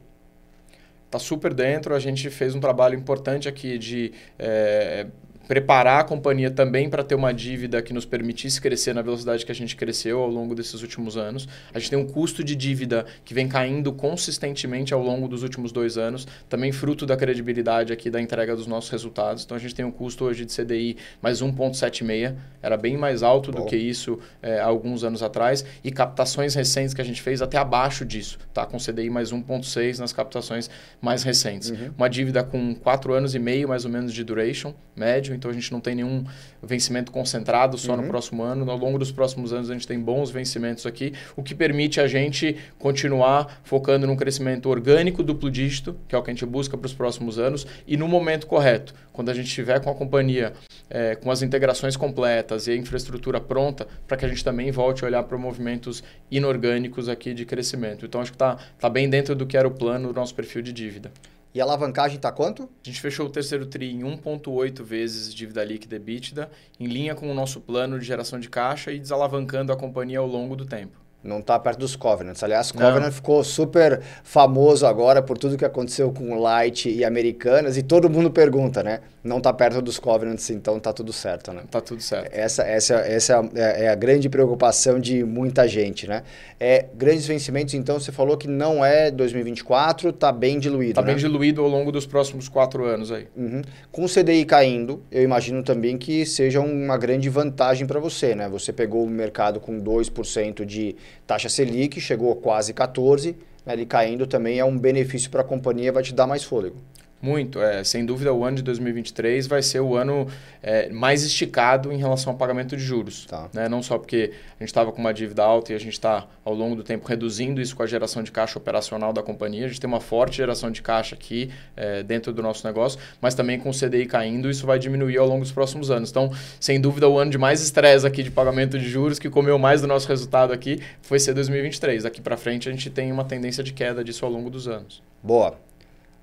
Está 1.06 1.20
super 1.20 1.54
dentro. 1.54 1.94
A 1.94 2.00
gente 2.00 2.28
fez 2.30 2.52
um 2.52 2.58
trabalho 2.58 2.98
importante 2.98 3.48
aqui 3.48 3.78
de 3.78 4.12
é, 4.36 5.06
preparar 5.50 6.02
a 6.02 6.04
companhia 6.04 6.49
também 6.49 6.88
para 6.88 7.02
ter 7.02 7.16
uma 7.16 7.35
dívida 7.35 7.83
que 7.83 7.92
nos 7.92 8.04
permitisse 8.04 8.61
crescer 8.61 8.95
na 8.95 9.02
velocidade 9.02 9.45
que 9.45 9.50
a 9.50 9.54
gente 9.54 9.75
cresceu 9.75 10.21
ao 10.21 10.30
longo 10.30 10.54
desses 10.54 10.80
últimos 10.80 11.16
anos. 11.16 11.49
A 11.75 11.78
gente 11.80 11.90
tem 11.90 11.99
um 11.99 12.07
custo 12.07 12.45
de 12.45 12.54
dívida 12.54 13.04
que 13.25 13.35
vem 13.35 13.49
caindo 13.49 13.92
consistentemente 13.92 14.95
ao 14.95 15.02
longo 15.02 15.26
dos 15.26 15.42
últimos 15.42 15.73
dois 15.73 15.99
anos, 15.99 16.25
também 16.49 16.71
fruto 16.71 17.04
da 17.04 17.16
credibilidade 17.16 17.92
aqui 17.92 18.09
da 18.09 18.21
entrega 18.21 18.54
dos 18.54 18.69
nossos 18.69 18.90
resultados. 18.90 19.42
Então 19.42 19.57
a 19.57 19.59
gente 19.59 19.75
tem 19.75 19.85
um 19.85 19.90
custo 19.90 20.25
hoje 20.25 20.45
de 20.45 20.54
CDI 20.54 20.97
mais 21.21 21.42
1,76, 21.42 22.37
era 22.62 22.76
bem 22.76 22.97
mais 22.97 23.25
alto 23.25 23.50
Bom. 23.50 23.62
do 23.62 23.66
que 23.66 23.76
isso 23.76 24.21
é, 24.40 24.61
há 24.61 24.66
alguns 24.66 25.02
anos 25.02 25.21
atrás, 25.21 25.64
e 25.83 25.90
captações 25.90 26.54
recentes 26.54 26.95
que 26.95 27.00
a 27.00 27.04
gente 27.04 27.21
fez 27.21 27.42
até 27.42 27.59
abaixo 27.59 28.04
disso, 28.04 28.38
tá? 28.54 28.64
com 28.64 28.76
CDI 28.78 29.11
mais 29.11 29.33
1,6 29.33 29.99
nas 29.99 30.12
captações 30.12 30.71
mais 31.00 31.25
recentes. 31.25 31.71
Uhum. 31.71 31.90
Uma 31.99 32.09
dívida 32.09 32.45
com 32.45 32.73
quatro 32.73 33.12
anos 33.12 33.35
e 33.35 33.40
meio 33.40 33.69
mais 33.69 33.85
ou 33.85 33.90
menos 33.90 34.14
de 34.14 34.23
duration 34.23 34.73
médio 34.95 35.39
então 35.40 35.50
a 35.50 35.54
gente 35.54 35.73
não 35.73 35.80
tem 35.80 35.94
nenhum 35.94 36.23
vencimento 36.62 37.11
concentrado 37.11 37.78
só 37.78 37.92
Uhum. 37.94 38.02
no 38.02 38.09
próximo 38.09 38.42
ano. 38.42 38.70
Ao 38.70 38.76
longo 38.76 38.99
dos 38.99 39.11
próximos 39.11 39.52
anos 39.52 39.70
a 39.70 39.73
gente 39.73 39.87
tem 39.87 39.99
bons 39.99 40.30
vencimentos 40.30 40.85
aqui, 40.85 41.14
o 41.35 41.42
que 41.42 41.54
permite 41.54 41.99
a 41.99 42.06
gente 42.06 42.56
continuar 42.78 43.61
focando 43.64 44.06
num 44.06 44.14
crescimento 44.16 44.68
orgânico 44.68 45.23
duplo 45.23 45.50
dígito, 45.50 45.97
que 46.06 46.14
é 46.14 46.18
o 46.18 46.23
que 46.23 46.30
a 46.30 46.35
gente 46.35 46.44
busca 46.44 46.76
para 46.76 46.87
os 46.87 46.92
próximos 46.92 47.38
anos, 47.38 47.66
e 47.87 47.97
no 47.97 48.06
momento 48.06 48.47
correto, 48.47 48.94
quando 49.12 49.30
a 49.30 49.35
gente 49.35 49.47
estiver 49.47 49.80
com 49.80 49.90
a 49.90 49.94
companhia 49.94 50.52
eh, 50.90 51.14
com 51.14 51.30
as 51.30 51.40
integrações 51.40 51.97
completas 51.97 52.66
e 52.66 52.73
a 52.73 52.76
infraestrutura 52.76 53.40
pronta, 53.40 53.87
para 54.06 54.16
que 54.16 54.25
a 54.25 54.28
gente 54.28 54.44
também 54.44 54.70
volte 54.70 55.04
a 55.04 55.09
olhar 55.09 55.23
para 55.23 55.38
movimentos 55.38 56.02
inorgânicos 56.30 57.09
aqui 57.09 57.32
de 57.32 57.44
crescimento. 57.47 58.04
Então 58.04 58.20
acho 58.20 58.30
que 58.32 58.37
está 58.37 58.56
tá 58.78 58.88
bem 58.90 59.09
dentro 59.09 59.35
do 59.35 59.47
que 59.47 59.56
era 59.56 59.66
o 59.66 59.70
plano 59.70 60.09
do 60.09 60.14
nosso 60.14 60.35
perfil 60.35 60.62
de 60.62 60.73
dívida. 60.73 61.11
E 61.52 61.61
a 61.61 61.64
alavancagem 61.64 62.16
está 62.16 62.30
quanto? 62.30 62.62
A 62.62 62.88
gente 62.88 63.00
fechou 63.00 63.26
o 63.26 63.30
terceiro 63.30 63.66
TRI 63.66 63.90
em 63.90 64.02
1,8 64.02 64.85
vezes 64.85 65.35
dívida 65.35 65.64
líquida 65.64 65.97
EBITDA, 65.97 66.49
em 66.78 66.87
linha 66.87 67.12
com 67.16 67.28
o 67.28 67.35
nosso 67.35 67.61
plano 67.61 67.99
de 67.99 68.07
geração 68.07 68.38
de 68.38 68.49
caixa 68.49 68.92
e 68.92 69.00
desalavancando 69.00 69.73
a 69.73 69.76
companhia 69.76 70.21
ao 70.21 70.28
longo 70.28 70.54
do 70.54 70.64
tempo. 70.64 71.09
Não 71.22 71.40
está 71.40 71.58
perto 71.58 71.80
dos 71.80 71.94
Covenants. 71.94 72.42
Aliás, 72.42 72.72
Não. 72.72 72.80
Covenant 72.80 73.12
ficou 73.12 73.44
super 73.44 74.00
famoso 74.24 74.86
agora 74.86 75.20
por 75.20 75.36
tudo 75.36 75.56
que 75.56 75.64
aconteceu 75.64 76.10
com 76.10 76.38
Light 76.38 76.88
e 76.88 77.04
Americanas 77.04 77.76
e 77.76 77.82
todo 77.82 78.08
mundo 78.08 78.30
pergunta, 78.30 78.82
né? 78.82 79.00
Não 79.22 79.36
está 79.36 79.52
perto 79.52 79.82
dos 79.82 79.98
Covenants, 79.98 80.48
então 80.48 80.80
tá 80.80 80.94
tudo 80.94 81.12
certo, 81.12 81.52
né? 81.52 81.62
Tá 81.70 81.78
tudo 81.78 82.00
certo. 82.00 82.30
Essa, 82.32 82.62
essa, 82.62 82.94
essa 82.94 83.50
é 83.54 83.88
a 83.90 83.94
grande 83.94 84.30
preocupação 84.30 84.98
de 84.98 85.22
muita 85.22 85.68
gente, 85.68 86.08
né? 86.08 86.22
É, 86.58 86.86
grandes 86.94 87.26
vencimentos, 87.26 87.74
então, 87.74 88.00
você 88.00 88.10
falou 88.10 88.38
que 88.38 88.48
não 88.48 88.82
é 88.82 89.10
2024, 89.10 90.12
tá 90.14 90.32
bem 90.32 90.58
diluído, 90.58 90.92
Está 90.92 91.02
né? 91.02 91.08
bem 91.08 91.16
diluído 91.16 91.60
ao 91.60 91.68
longo 91.68 91.92
dos 91.92 92.06
próximos 92.06 92.48
quatro 92.48 92.86
anos 92.86 93.12
aí. 93.12 93.28
Uhum. 93.36 93.60
Com 93.92 94.04
o 94.04 94.08
CDI 94.08 94.46
caindo, 94.46 95.02
eu 95.12 95.22
imagino 95.22 95.62
também 95.62 95.98
que 95.98 96.24
seja 96.24 96.60
uma 96.60 96.96
grande 96.96 97.28
vantagem 97.28 97.86
para 97.86 98.00
você, 98.00 98.34
né? 98.34 98.48
Você 98.48 98.72
pegou 98.72 99.04
o 99.04 99.06
mercado 99.06 99.60
com 99.60 99.78
2% 99.78 100.64
de 100.64 100.96
taxa 101.26 101.48
Selic, 101.48 102.00
chegou 102.00 102.34
quase 102.36 102.72
14%, 102.72 103.34
né? 103.64 103.72
ele 103.72 103.86
caindo 103.86 104.26
também 104.26 104.58
é 104.58 104.64
um 104.64 104.78
benefício 104.78 105.30
para 105.30 105.42
a 105.42 105.44
companhia, 105.44 105.92
vai 105.92 106.02
te 106.02 106.14
dar 106.14 106.26
mais 106.26 106.44
fôlego. 106.44 106.76
Muito, 107.22 107.60
é, 107.60 107.84
sem 107.84 108.06
dúvida 108.06 108.32
o 108.32 108.44
ano 108.44 108.56
de 108.56 108.62
2023 108.62 109.46
vai 109.46 109.62
ser 109.62 109.80
o 109.80 109.94
ano 109.94 110.26
é, 110.62 110.88
mais 110.88 111.22
esticado 111.22 111.92
em 111.92 111.98
relação 111.98 112.32
ao 112.32 112.38
pagamento 112.38 112.74
de 112.74 112.82
juros. 112.82 113.26
Tá. 113.26 113.50
Né? 113.52 113.68
Não 113.68 113.82
só 113.82 113.98
porque 113.98 114.32
a 114.58 114.62
gente 114.62 114.68
estava 114.68 114.90
com 114.90 114.98
uma 114.98 115.12
dívida 115.12 115.42
alta 115.42 115.72
e 115.72 115.76
a 115.76 115.78
gente 115.78 115.92
está, 115.92 116.26
ao 116.42 116.54
longo 116.54 116.74
do 116.74 116.82
tempo, 116.82 117.06
reduzindo 117.06 117.60
isso 117.60 117.76
com 117.76 117.82
a 117.82 117.86
geração 117.86 118.22
de 118.22 118.32
caixa 118.32 118.58
operacional 118.58 119.12
da 119.12 119.22
companhia. 119.22 119.66
A 119.66 119.68
gente 119.68 119.80
tem 119.80 119.88
uma 119.88 120.00
forte 120.00 120.38
geração 120.38 120.70
de 120.70 120.80
caixa 120.80 121.14
aqui 121.14 121.50
é, 121.76 122.02
dentro 122.02 122.32
do 122.32 122.42
nosso 122.42 122.66
negócio, 122.66 122.98
mas 123.20 123.34
também 123.34 123.58
com 123.58 123.68
o 123.68 123.72
CDI 123.72 124.06
caindo, 124.06 124.48
isso 124.48 124.66
vai 124.66 124.78
diminuir 124.78 125.18
ao 125.18 125.26
longo 125.26 125.42
dos 125.42 125.52
próximos 125.52 125.90
anos. 125.90 126.10
Então, 126.10 126.32
sem 126.58 126.80
dúvida, 126.80 127.06
o 127.06 127.18
ano 127.18 127.30
de 127.30 127.38
mais 127.38 127.60
estresse 127.62 128.06
aqui 128.06 128.22
de 128.22 128.30
pagamento 128.30 128.78
de 128.78 128.88
juros, 128.88 129.18
que 129.18 129.28
comeu 129.28 129.58
mais 129.58 129.82
do 129.82 129.86
nosso 129.86 130.08
resultado 130.08 130.54
aqui, 130.54 130.80
foi 131.02 131.18
ser 131.18 131.34
2023. 131.34 132.04
Daqui 132.04 132.22
para 132.22 132.38
frente, 132.38 132.66
a 132.66 132.72
gente 132.72 132.88
tem 132.88 133.12
uma 133.12 133.24
tendência 133.24 133.62
de 133.62 133.74
queda 133.74 134.02
disso 134.02 134.24
ao 134.24 134.32
longo 134.32 134.48
dos 134.48 134.66
anos. 134.66 135.02
Boa. 135.22 135.69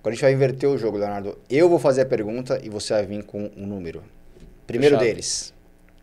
Agora 0.07 0.13
a 0.13 0.15
gente 0.15 0.21
vai 0.21 0.31
inverter 0.31 0.69
o 0.69 0.77
jogo, 0.77 0.97
Leonardo. 0.97 1.37
Eu 1.49 1.67
vou 1.67 1.77
fazer 1.77 2.03
a 2.03 2.05
pergunta 2.05 2.57
e 2.63 2.69
você 2.69 2.93
vai 2.93 3.05
vir 3.05 3.23
com 3.25 3.51
um 3.57 3.67
número. 3.67 4.01
Primeiro 4.65 4.95
Fechado. 4.95 5.05
deles, 5.05 5.53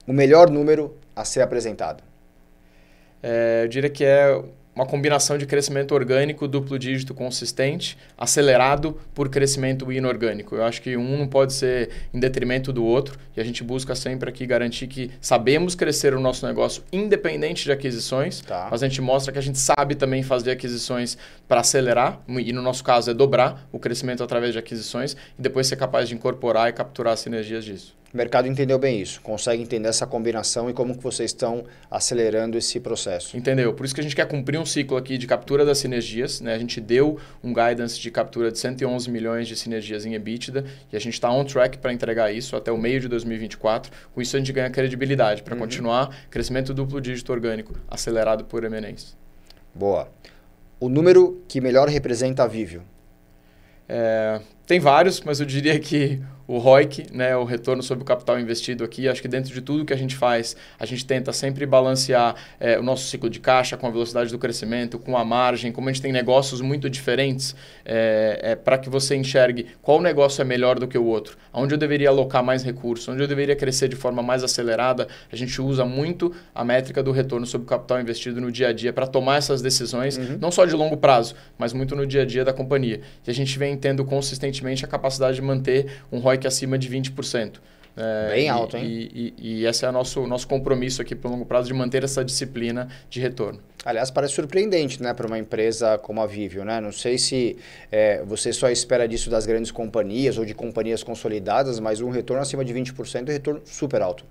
o 0.07 0.13
melhor 0.13 0.51
número 0.51 0.95
a 1.17 1.25
ser 1.25 1.41
apresentado. 1.41 2.05
É, 3.23 3.63
eu 3.65 3.69
diria 3.69 3.89
que 3.89 4.05
é 4.05 4.39
uma 4.75 4.85
combinação 4.85 5.39
de 5.39 5.47
crescimento 5.47 5.95
orgânico, 5.95 6.49
duplo 6.49 6.79
dígito 6.79 7.15
consistente, 7.15 7.97
acelerado 8.19 8.99
por 9.15 9.29
crescimento 9.29 9.91
inorgânico. 9.93 10.57
Eu 10.57 10.65
acho 10.65 10.83
que 10.83 10.97
um 10.97 11.17
não 11.19 11.29
pode 11.29 11.53
ser 11.53 11.91
em 12.13 12.19
detrimento 12.19 12.73
do 12.73 12.85
outro 12.85 13.19
e 13.37 13.41
a 13.41 13.45
gente 13.45 13.63
busca 13.63 13.95
sempre 13.95 14.29
aqui 14.29 14.45
garantir 14.47 14.87
que 14.87 15.11
sabemos 15.21 15.75
crescer 15.75 16.15
o 16.15 16.21
nosso 16.21 16.47
negócio 16.47 16.83
independente 16.93 17.65
de 17.65 17.73
aquisições, 17.73 18.41
Tá. 18.41 18.69
mas 18.71 18.83
a 18.83 18.89
gente 18.89 19.01
mostra 19.01 19.33
que 19.33 19.39
a 19.39 19.43
gente 19.43 19.59
sabe 19.59 19.95
também 19.95 20.23
fazer 20.23 20.51
aquisições 20.51 21.17
para 21.47 21.61
acelerar, 21.61 22.21
e 22.29 22.53
no 22.53 22.63
nosso 22.63 22.83
caso 22.83 23.11
é 23.11 23.15
dobrar 23.15 23.67
o 23.71 23.79
crescimento 23.79 24.23
através 24.23 24.53
de 24.53 24.59
aquisições 24.59 25.17
e 25.39 25.43
depois 25.43 25.67
ser 25.67 25.77
capaz 25.77 26.09
de 26.09 26.15
incorporar 26.15 26.69
e 26.69 26.73
capturar 26.73 27.13
as 27.13 27.21
sinergias 27.21 27.65
disso. 27.65 27.95
O 28.15 28.17
mercado 28.17 28.47
entendeu 28.47 28.79
bem 28.79 29.01
isso, 29.01 29.21
consegue 29.21 29.61
entender 29.61 29.89
essa 29.89 30.07
combinação 30.07 30.71
e 30.71 30.73
como 30.73 30.97
que 30.97 31.03
vocês 31.03 31.33
estão 31.33 31.65
acelerando 31.91 32.57
esse 32.57 32.79
processo. 32.79 33.37
Entendeu? 33.37 33.75
Por 33.75 33.85
isso 33.85 33.93
que 33.93 34.01
a 34.01 34.05
gente 34.05 34.15
quer 34.15 34.29
cumprir 34.29 34.57
um 34.57 34.65
ciclo 34.65 34.97
aqui 34.97 35.19
de 35.19 35.27
captura 35.27 35.65
das 35.65 35.79
sinergias. 35.79 36.41
Né? 36.41 36.55
A 36.55 36.59
gente 36.59 36.81
deu 36.81 37.19
um 37.43 37.53
guidance 37.53 37.99
de 37.99 38.13
captura 38.13 38.53
de 38.53 38.59
111 38.61 39.11
milhões 39.11 39.49
de 39.49 39.57
sinergias 39.57 40.07
em 40.07 40.15
EBITDA 40.15 40.65
e 40.93 40.97
a 40.97 41.01
gente 41.01 41.15
está 41.15 41.29
on 41.29 41.45
track 41.45 41.79
para 41.79 41.93
entregar 41.93 42.33
isso 42.33 42.55
até 42.55 42.71
o 42.71 42.79
meio 42.79 43.01
de 43.01 43.09
2024. 43.09 43.91
Com 44.15 44.23
isso 44.23 44.37
a 44.37 44.39
gente 44.39 44.53
ganha 44.53 44.71
credibilidade 44.71 45.43
para 45.43 45.57
continuar 45.57 46.17
crescimento 46.31 46.73
duplo 46.73 47.01
dígito 47.01 47.33
orgânico 47.33 47.75
acelerado 47.91 48.45
por 48.45 48.63
M&As. 48.63 49.17
Boa. 49.75 50.09
O 50.79 50.89
número 50.89 51.43
que 51.49 51.61
melhor 51.61 51.89
representa 51.89 52.45
a 52.45 52.47
Vivio. 52.47 52.85
É, 53.89 54.41
tem 54.67 54.79
vários, 54.79 55.21
mas 55.21 55.41
eu 55.41 55.47
diria 55.47 55.81
que 55.81 56.23
o 56.47 56.59
ROIC, 56.59 57.07
né, 57.13 57.37
o 57.37 57.45
retorno 57.45 57.83
sobre 57.83 58.03
o 58.03 58.05
capital 58.07 58.39
investido 58.39 58.85
aqui, 58.85 59.09
acho 59.09 59.23
que 59.23 59.29
dentro 59.29 59.53
de 59.53 59.61
tudo 59.61 59.85
que 59.85 59.93
a 59.93 59.97
gente 59.97 60.15
faz, 60.17 60.57
a 60.79 60.85
gente 60.85 61.05
tenta 61.07 61.33
sempre 61.33 61.65
balancear 61.65 62.35
é, 62.61 62.79
o 62.79 62.83
nosso 62.83 63.07
ciclo 63.07 63.31
de 63.31 63.41
caixa 63.41 63.77
com 63.77 63.87
a 63.87 63.91
velocidade 63.91 64.31
do 64.31 64.39
crescimento, 64.39 64.99
com 64.99 65.17
a 65.17 65.25
margem, 65.25 65.73
como 65.73 65.89
a 65.89 65.93
gente 65.93 66.03
tem 66.03 66.13
negócios 66.13 66.61
muito 66.61 66.91
diferentes, 66.91 67.55
é, 67.85 68.41
é, 68.43 68.57
para 68.57 68.77
que 68.77 68.91
você 68.91 69.17
enxergue 69.17 69.67
qual 69.81 70.01
negócio 70.01 70.43
é 70.43 70.45
melhor 70.45 70.79
do 70.79 70.87
que 70.87 70.99
o 70.99 71.05
outro, 71.05 71.37
onde 71.53 71.75
eu 71.75 71.79
deveria 71.79 72.11
alocar 72.11 72.45
mais 72.45 72.63
recursos, 72.63 73.09
onde 73.09 73.23
eu 73.23 73.29
deveria 73.29 73.57
crescer 73.57 73.89
de 73.89 73.97
forma 73.97 74.23
mais 74.23 74.45
acelerada, 74.45 75.09
a 75.33 75.37
gente 75.37 75.61
usa 75.63 75.85
muito 75.85 76.35
a 76.55 76.65
métrica 76.65 77.03
do 77.03 77.11
retorno 77.11 77.47
sobre 77.47 77.67
o 77.67 77.69
capital 77.69 78.01
investido 78.01 78.41
no 78.41 78.53
dia 78.53 78.69
a 78.69 78.73
dia 78.73 78.93
para 78.93 79.07
tomar 79.07 79.37
essas 79.37 79.63
decisões, 79.63 80.19
não 80.39 80.51
só 80.51 80.67
de 80.67 80.75
longo 80.75 80.97
prazo, 80.97 81.35
mas 81.57 81.73
muito 81.73 81.97
no 81.97 82.07
dia 82.07 82.23
a 82.23 82.25
dia 82.25 82.45
da 82.45 82.53
companhia. 82.53 83.01
E 83.27 83.31
a 83.31 83.35
gente 83.35 83.59
vem 83.59 83.77
tendo 83.77 84.05
consistentemente 84.05 84.85
a 84.85 84.89
capacidade 84.89 85.37
de 85.37 85.43
manter 85.43 86.03
um 86.13 86.19
ROIC 86.19 86.34
acima 86.47 86.77
de 86.79 86.89
20%. 86.89 87.61
É, 87.97 88.29
Bem 88.35 88.47
e- 88.47 88.49
alto, 88.49 88.77
hein? 88.77 88.85
E, 88.85 89.35
e, 89.39 89.59
e 89.61 89.67
esse 89.67 89.85
é 89.85 89.89
o 89.89 89.93
nosso, 89.93 90.27
nosso 90.27 90.49
compromisso 90.49 91.01
aqui 91.01 91.15
para 91.15 91.29
o 91.29 91.33
longo 91.33 91.47
prazo 91.47 91.69
de 91.69 91.75
manter 91.75 92.03
essa 92.03 92.25
disciplina 92.25 92.89
de 93.09 93.21
retorno. 93.21 93.61
Aliás, 93.85 94.11
parece 94.11 94.35
surpreendente, 94.35 95.03
né, 95.03 95.13
para 95.13 95.27
uma 95.27 95.39
empresa 95.39 95.99
como 95.99 96.21
a 96.21 96.27
Vivio, 96.27 96.65
né? 96.65 96.81
Não 96.81 96.91
sei 96.91 97.19
se 97.19 97.57
é, 97.93 98.23
você 98.25 98.53
só 98.53 98.69
espera 98.71 99.07
disso 99.07 99.31
das 99.31 99.47
grandes 99.47 99.71
companhias 99.71 100.39
ou 100.39 100.45
de 100.45 100.55
companhias 100.55 101.03
consolidadas, 101.03 101.79
mas 101.79 102.01
um 102.01 102.11
retorno 102.11 102.43
acima 102.43 102.65
de 102.65 102.73
20% 102.73 103.29
é 103.29 103.31
um 103.31 103.35
retorno 103.35 103.61
super 103.65 104.01
alto. 104.03 104.25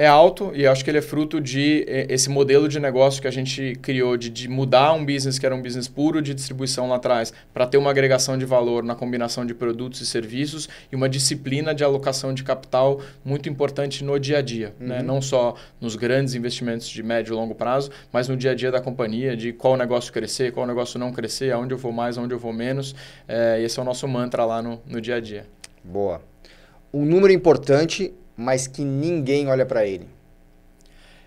É 0.00 0.06
alto 0.06 0.52
e 0.54 0.64
acho 0.64 0.84
que 0.84 0.90
ele 0.92 0.98
é 0.98 1.02
fruto 1.02 1.40
de 1.40 1.84
eh, 1.88 2.06
esse 2.08 2.30
modelo 2.30 2.68
de 2.68 2.78
negócio 2.78 3.20
que 3.20 3.26
a 3.26 3.32
gente 3.32 3.76
criou 3.82 4.16
de, 4.16 4.30
de 4.30 4.48
mudar 4.48 4.92
um 4.92 5.04
business 5.04 5.40
que 5.40 5.44
era 5.44 5.52
um 5.52 5.60
business 5.60 5.88
puro 5.88 6.22
de 6.22 6.32
distribuição 6.32 6.88
lá 6.88 6.94
atrás 6.94 7.32
para 7.52 7.66
ter 7.66 7.78
uma 7.78 7.90
agregação 7.90 8.38
de 8.38 8.44
valor 8.44 8.84
na 8.84 8.94
combinação 8.94 9.44
de 9.44 9.52
produtos 9.52 10.00
e 10.00 10.06
serviços 10.06 10.68
e 10.92 10.94
uma 10.94 11.08
disciplina 11.08 11.74
de 11.74 11.82
alocação 11.82 12.32
de 12.32 12.44
capital 12.44 13.00
muito 13.24 13.48
importante 13.48 14.04
no 14.04 14.16
dia 14.20 14.38
a 14.38 14.40
dia, 14.40 14.72
né? 14.78 15.02
não 15.02 15.20
só 15.20 15.56
nos 15.80 15.96
grandes 15.96 16.36
investimentos 16.36 16.88
de 16.88 17.02
médio 17.02 17.32
e 17.32 17.34
longo 17.34 17.56
prazo, 17.56 17.90
mas 18.12 18.28
no 18.28 18.36
dia 18.36 18.52
a 18.52 18.54
dia 18.54 18.70
da 18.70 18.80
companhia, 18.80 19.36
de 19.36 19.52
qual 19.52 19.76
negócio 19.76 20.12
crescer, 20.12 20.52
qual 20.52 20.64
negócio 20.64 20.96
não 20.96 21.10
crescer, 21.10 21.50
aonde 21.50 21.74
eu 21.74 21.78
vou 21.78 21.90
mais, 21.90 22.16
aonde 22.16 22.32
eu 22.32 22.38
vou 22.38 22.52
menos. 22.52 22.94
Eh, 23.26 23.62
esse 23.64 23.80
é 23.80 23.82
o 23.82 23.84
nosso 23.84 24.06
mantra 24.06 24.44
lá 24.44 24.62
no, 24.62 24.80
no 24.86 25.00
dia 25.00 25.16
a 25.16 25.20
dia. 25.20 25.44
Boa. 25.82 26.22
Um 26.94 27.04
número 27.04 27.32
importante, 27.32 28.14
mas 28.38 28.68
que 28.68 28.84
ninguém 28.84 29.48
olha 29.48 29.66
para 29.66 29.84
ele. 29.84 30.06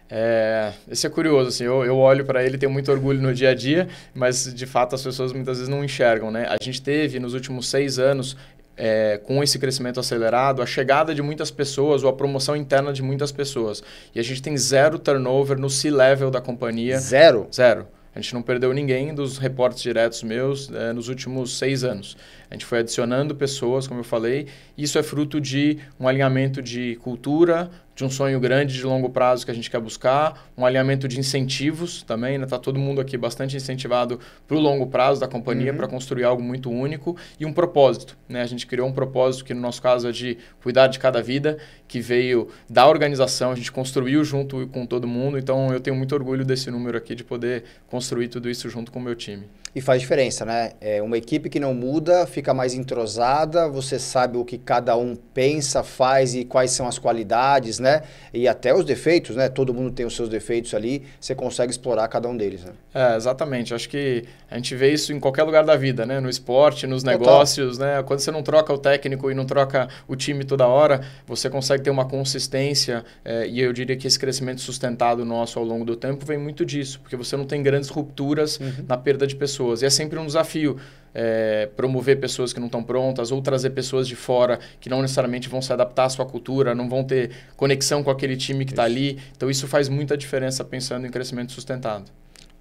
É, 0.09 0.71
esse 0.89 1.05
é 1.05 1.09
curioso, 1.09 1.49
assim, 1.49 1.65
eu, 1.65 1.85
eu 1.85 1.97
olho 1.97 2.25
para 2.25 2.43
ele, 2.43 2.57
tenho 2.57 2.71
muito 2.71 2.91
orgulho 2.91 3.21
no 3.21 3.33
dia 3.33 3.49
a 3.49 3.53
dia, 3.53 3.87
mas 4.13 4.53
de 4.53 4.65
fato 4.65 4.95
as 4.95 5.03
pessoas 5.03 5.31
muitas 5.33 5.57
vezes 5.57 5.69
não 5.69 5.83
enxergam, 5.83 6.31
né? 6.31 6.47
A 6.49 6.61
gente 6.61 6.81
teve 6.81 7.19
nos 7.19 7.33
últimos 7.33 7.69
seis 7.69 7.99
anos, 7.99 8.37
é, 8.77 9.19
com 9.23 9.43
esse 9.43 9.59
crescimento 9.59 9.99
acelerado, 9.99 10.61
a 10.61 10.65
chegada 10.65 11.13
de 11.13 11.21
muitas 11.21 11.51
pessoas 11.51 12.03
ou 12.03 12.09
a 12.09 12.13
promoção 12.13 12.55
interna 12.55 12.91
de 12.93 13.01
muitas 13.01 13.31
pessoas. 13.31 13.83
E 14.15 14.19
a 14.19 14.23
gente 14.23 14.41
tem 14.41 14.57
zero 14.57 14.97
turnover 14.97 15.57
no 15.57 15.69
C-level 15.69 16.31
da 16.31 16.41
companhia. 16.41 16.97
Zero? 16.97 17.47
Zero. 17.53 17.87
A 18.13 18.19
gente 18.19 18.33
não 18.33 18.41
perdeu 18.41 18.73
ninguém 18.73 19.13
dos 19.13 19.37
reportes 19.37 19.81
diretos 19.81 20.21
meus 20.21 20.69
eh, 20.69 20.91
nos 20.91 21.07
últimos 21.07 21.57
seis 21.57 21.83
anos. 21.83 22.17
A 22.49 22.53
gente 22.53 22.65
foi 22.65 22.79
adicionando 22.79 23.33
pessoas, 23.33 23.87
como 23.87 24.01
eu 24.01 24.03
falei. 24.03 24.47
Isso 24.77 24.99
é 24.99 25.03
fruto 25.03 25.39
de 25.39 25.77
um 25.97 26.07
alinhamento 26.07 26.61
de 26.61 26.97
cultura, 26.97 27.71
de 27.95 28.05
um 28.05 28.09
sonho 28.09 28.39
grande 28.39 28.73
de 28.73 28.83
longo 28.83 29.09
prazo 29.09 29.45
que 29.45 29.51
a 29.51 29.53
gente 29.53 29.69
quer 29.69 29.79
buscar, 29.79 30.49
um 30.57 30.65
alinhamento 30.65 31.07
de 31.07 31.19
incentivos 31.19 32.03
também, 32.03 32.37
né? 32.37 32.45
Tá 32.45 32.57
todo 32.57 32.79
mundo 32.79 33.01
aqui 33.01 33.17
bastante 33.17 33.55
incentivado 33.55 34.19
para 34.47 34.55
o 34.55 34.59
longo 34.59 34.87
prazo 34.87 35.19
da 35.19 35.27
companhia 35.27 35.71
uhum. 35.71 35.77
para 35.77 35.87
construir 35.87 36.23
algo 36.23 36.41
muito 36.41 36.69
único 36.69 37.15
e 37.39 37.45
um 37.45 37.53
propósito, 37.53 38.17
né? 38.27 38.41
A 38.41 38.47
gente 38.47 38.65
criou 38.65 38.87
um 38.87 38.93
propósito 38.93 39.45
que 39.45 39.53
no 39.53 39.61
nosso 39.61 39.81
caso 39.81 40.07
é 40.07 40.11
de 40.11 40.37
cuidar 40.61 40.87
de 40.87 40.99
cada 40.99 41.21
vida, 41.21 41.57
que 41.87 41.99
veio 41.99 42.47
da 42.69 42.87
organização, 42.87 43.51
a 43.51 43.55
gente 43.55 43.71
construiu 43.71 44.23
junto 44.23 44.67
com 44.67 44.85
todo 44.85 45.07
mundo, 45.07 45.37
então 45.37 45.71
eu 45.73 45.79
tenho 45.79 45.95
muito 45.95 46.15
orgulho 46.15 46.45
desse 46.45 46.71
número 46.71 46.97
aqui 46.97 47.13
de 47.13 47.23
poder 47.23 47.63
construir 47.87 48.29
tudo 48.29 48.49
isso 48.49 48.69
junto 48.69 48.91
com 48.91 48.99
o 48.99 49.01
meu 49.01 49.15
time. 49.15 49.47
E 49.73 49.79
faz 49.79 50.01
diferença, 50.01 50.43
né? 50.43 50.73
É 50.81 51.01
uma 51.01 51.17
equipe 51.17 51.49
que 51.49 51.57
não 51.57 51.73
muda, 51.73 52.27
fica 52.27 52.53
mais 52.53 52.73
entrosada, 52.73 53.69
você 53.69 53.97
sabe 53.97 54.37
o 54.37 54.43
que 54.43 54.57
cada 54.57 54.97
um 54.97 55.15
pensa, 55.15 55.81
faz 55.81 56.35
e 56.35 56.43
quais 56.43 56.71
são 56.71 56.87
as 56.87 56.99
qualidades, 56.99 57.79
né? 57.81 58.03
E 58.33 58.47
até 58.47 58.73
os 58.73 58.85
defeitos, 58.85 59.35
né? 59.35 59.49
Todo 59.49 59.73
mundo 59.73 59.91
tem 59.91 60.05
os 60.05 60.15
seus 60.15 60.29
defeitos 60.29 60.73
ali, 60.73 61.03
você 61.19 61.35
consegue 61.35 61.71
explorar 61.71 62.07
cada 62.07 62.27
um 62.27 62.37
deles, 62.37 62.63
né? 62.63 62.71
É, 62.93 63.15
exatamente. 63.15 63.73
Acho 63.73 63.89
que 63.89 64.23
a 64.49 64.55
gente 64.55 64.75
vê 64.75 64.93
isso 64.93 65.11
em 65.13 65.19
qualquer 65.19 65.43
lugar 65.43 65.63
da 65.63 65.75
vida, 65.75 66.05
né? 66.05 66.19
No 66.19 66.29
esporte, 66.29 66.87
nos 66.87 67.03
negócios, 67.03 67.77
Total. 67.77 67.97
né? 67.97 68.03
Quando 68.03 68.19
você 68.19 68.31
não 68.31 68.43
troca 68.43 68.73
o 68.73 68.77
técnico 68.77 69.29
e 69.29 69.33
não 69.33 69.45
troca 69.45 69.89
o 70.07 70.15
time 70.15 70.43
toda 70.43 70.67
hora, 70.67 71.01
você 71.27 71.49
consegue 71.49 71.83
ter 71.83 71.89
uma 71.89 72.05
consistência 72.05 73.03
é, 73.25 73.47
e 73.47 73.59
eu 73.59 73.73
diria 73.73 73.95
que 73.95 74.07
esse 74.07 74.19
crescimento 74.19 74.61
sustentado 74.61 75.25
nosso 75.25 75.59
ao 75.59 75.65
longo 75.65 75.83
do 75.83 75.95
tempo 75.95 76.25
vem 76.25 76.37
muito 76.37 76.65
disso, 76.65 76.99
porque 76.99 77.15
você 77.15 77.35
não 77.35 77.45
tem 77.45 77.61
grandes 77.61 77.89
rupturas 77.89 78.59
uhum. 78.59 78.85
na 78.87 78.97
perda 78.97 79.25
de 79.25 79.35
pessoas 79.35 79.71
pessoas. 79.71 79.81
E 79.81 79.85
é 79.85 79.89
sempre 79.89 80.17
um 80.17 80.25
desafio 80.25 80.77
é, 81.13 81.69
promover 81.75 82.19
pessoas 82.19 82.53
que 82.53 82.59
não 82.59 82.67
estão 82.67 82.83
prontas 82.83 83.31
ou 83.31 83.41
trazer 83.41 83.71
pessoas 83.71 84.07
de 84.07 84.15
fora 84.15 84.59
que 84.79 84.89
não 84.89 85.01
necessariamente 85.01 85.49
vão 85.49 85.61
se 85.61 85.71
adaptar 85.71 86.05
à 86.05 86.09
sua 86.09 86.25
cultura, 86.25 86.73
não 86.73 86.89
vão 86.89 87.03
ter 87.03 87.31
conexão 87.55 88.03
com 88.03 88.09
aquele 88.09 88.37
time 88.37 88.65
que 88.65 88.71
está 88.71 88.83
ali. 88.83 89.19
Então, 89.35 89.49
isso 89.49 89.67
faz 89.67 89.89
muita 89.89 90.17
diferença 90.17 90.63
pensando 90.63 91.05
em 91.05 91.09
crescimento 91.09 91.51
sustentado. 91.51 92.11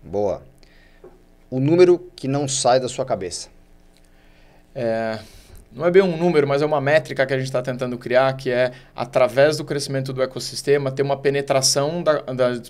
Boa. 0.03 0.43
O 1.51 1.59
número 1.59 2.11
que 2.15 2.29
não 2.29 2.47
sai 2.47 2.81
da 2.81 2.89
sua 2.89 3.05
cabeça. 3.05 3.49
É, 4.75 5.19
não 5.73 5.87
é 5.87 5.91
bem 5.91 6.03
um 6.03 6.17
número, 6.17 6.49
mas 6.49 6.63
é 6.63 6.67
uma 6.67 6.81
métrica 6.81 7.25
que 7.25 7.33
a 7.33 7.37
gente 7.37 7.47
está 7.47 7.63
tentando 7.63 7.97
criar, 7.97 8.33
que 8.37 8.51
é, 8.51 8.73
através 8.95 9.57
do 9.57 9.65
crescimento 9.65 10.13
do 10.13 10.21
ecossistema, 10.21 10.91
ter 10.91 11.03
uma 11.03 11.17
penetração 11.17 12.03
da 12.03 12.21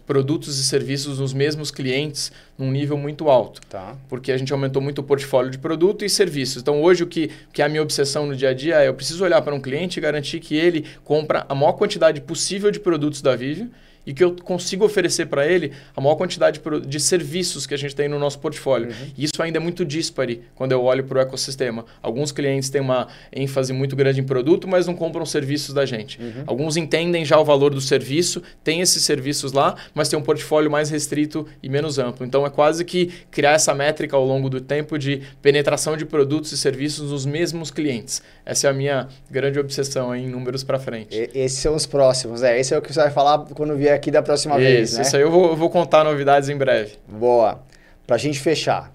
produtos 0.06 0.58
e 0.58 0.64
serviços 0.64 1.18
nos 1.18 1.32
mesmos 1.32 1.70
clientes 1.70 2.30
num 2.58 2.70
nível 2.70 2.98
muito 2.98 3.30
alto. 3.30 3.60
Tá. 3.68 3.96
Porque 4.08 4.30
a 4.30 4.36
gente 4.36 4.52
aumentou 4.52 4.82
muito 4.82 4.98
o 4.98 5.02
portfólio 5.02 5.50
de 5.50 5.58
produto 5.58 6.04
e 6.04 6.10
serviços. 6.10 6.60
Então, 6.60 6.82
hoje, 6.82 7.02
o 7.02 7.06
que, 7.06 7.30
que 7.52 7.62
é 7.62 7.64
a 7.64 7.68
minha 7.68 7.82
obsessão 7.82 8.26
no 8.26 8.36
dia 8.36 8.50
a 8.50 8.54
dia 8.54 8.82
é 8.82 8.88
eu 8.88 8.94
preciso 8.94 9.24
olhar 9.24 9.40
para 9.40 9.54
um 9.54 9.60
cliente 9.60 9.98
e 9.98 10.02
garantir 10.02 10.40
que 10.40 10.54
ele 10.54 10.86
compra 11.02 11.46
a 11.48 11.54
maior 11.54 11.72
quantidade 11.72 12.20
possível 12.20 12.70
de 12.70 12.78
produtos 12.78 13.22
da 13.22 13.34
Vive 13.34 13.70
e 14.06 14.12
que 14.12 14.22
eu 14.22 14.34
consigo 14.42 14.84
oferecer 14.84 15.26
para 15.26 15.46
ele 15.46 15.72
a 15.94 16.00
maior 16.00 16.16
quantidade 16.16 16.60
de 16.86 17.00
serviços 17.00 17.66
que 17.66 17.74
a 17.74 17.76
gente 17.76 17.94
tem 17.94 18.08
no 18.08 18.18
nosso 18.18 18.38
portfólio. 18.38 18.88
Uhum. 18.88 19.12
E 19.16 19.24
isso 19.24 19.42
ainda 19.42 19.58
é 19.58 19.60
muito 19.60 19.84
dispare 19.84 20.42
quando 20.54 20.72
eu 20.72 20.82
olho 20.82 21.04
para 21.04 21.18
o 21.18 21.20
ecossistema. 21.20 21.84
Alguns 22.02 22.32
clientes 22.32 22.70
têm 22.70 22.80
uma 22.80 23.08
ênfase 23.32 23.72
muito 23.72 23.94
grande 23.94 24.20
em 24.20 24.24
produto, 24.24 24.66
mas 24.66 24.86
não 24.86 24.94
compram 24.94 25.24
serviços 25.24 25.74
da 25.74 25.84
gente. 25.84 26.20
Uhum. 26.20 26.44
Alguns 26.46 26.76
entendem 26.76 27.24
já 27.24 27.38
o 27.38 27.44
valor 27.44 27.74
do 27.74 27.80
serviço, 27.80 28.42
têm 28.64 28.80
esses 28.80 29.02
serviços 29.04 29.52
lá, 29.52 29.76
mas 29.94 30.08
tem 30.08 30.18
um 30.18 30.22
portfólio 30.22 30.70
mais 30.70 30.90
restrito 30.90 31.46
e 31.62 31.68
menos 31.68 31.98
amplo. 31.98 32.24
Então 32.24 32.46
é 32.46 32.50
quase 32.50 32.84
que 32.84 33.12
criar 33.30 33.52
essa 33.52 33.74
métrica 33.74 34.16
ao 34.16 34.24
longo 34.24 34.48
do 34.48 34.60
tempo 34.60 34.98
de 34.98 35.22
penetração 35.42 35.96
de 35.96 36.04
produtos 36.04 36.52
e 36.52 36.58
serviços 36.58 37.10
nos 37.10 37.26
mesmos 37.26 37.70
clientes. 37.70 38.22
Essa 38.44 38.66
é 38.66 38.70
a 38.70 38.72
minha 38.72 39.08
grande 39.30 39.58
obsessão 39.58 40.14
em 40.14 40.28
números 40.28 40.64
para 40.64 40.78
frente. 40.78 41.16
E, 41.16 41.30
esses 41.34 41.58
são 41.58 41.74
os 41.74 41.86
próximos, 41.86 42.42
é. 42.42 42.58
Esse 42.58 42.74
é 42.74 42.78
o 42.78 42.82
que 42.82 42.92
você 42.92 43.00
vai 43.00 43.10
falar 43.10 43.38
quando 43.54 43.76
vier 43.76 43.89
aqui 43.92 44.10
da 44.10 44.22
próxima 44.22 44.54
isso, 44.56 44.62
vez, 44.62 44.92
né? 44.94 45.02
Isso 45.02 45.16
aí 45.16 45.22
eu 45.22 45.30
vou, 45.30 45.48
eu 45.50 45.56
vou 45.56 45.70
contar 45.70 46.04
novidades 46.04 46.48
em 46.48 46.56
breve. 46.56 46.94
Boa. 47.08 47.60
Pra 48.06 48.16
gente 48.16 48.40
fechar, 48.40 48.92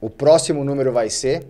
o 0.00 0.10
próximo 0.10 0.64
número 0.64 0.92
vai 0.92 1.08
ser... 1.10 1.46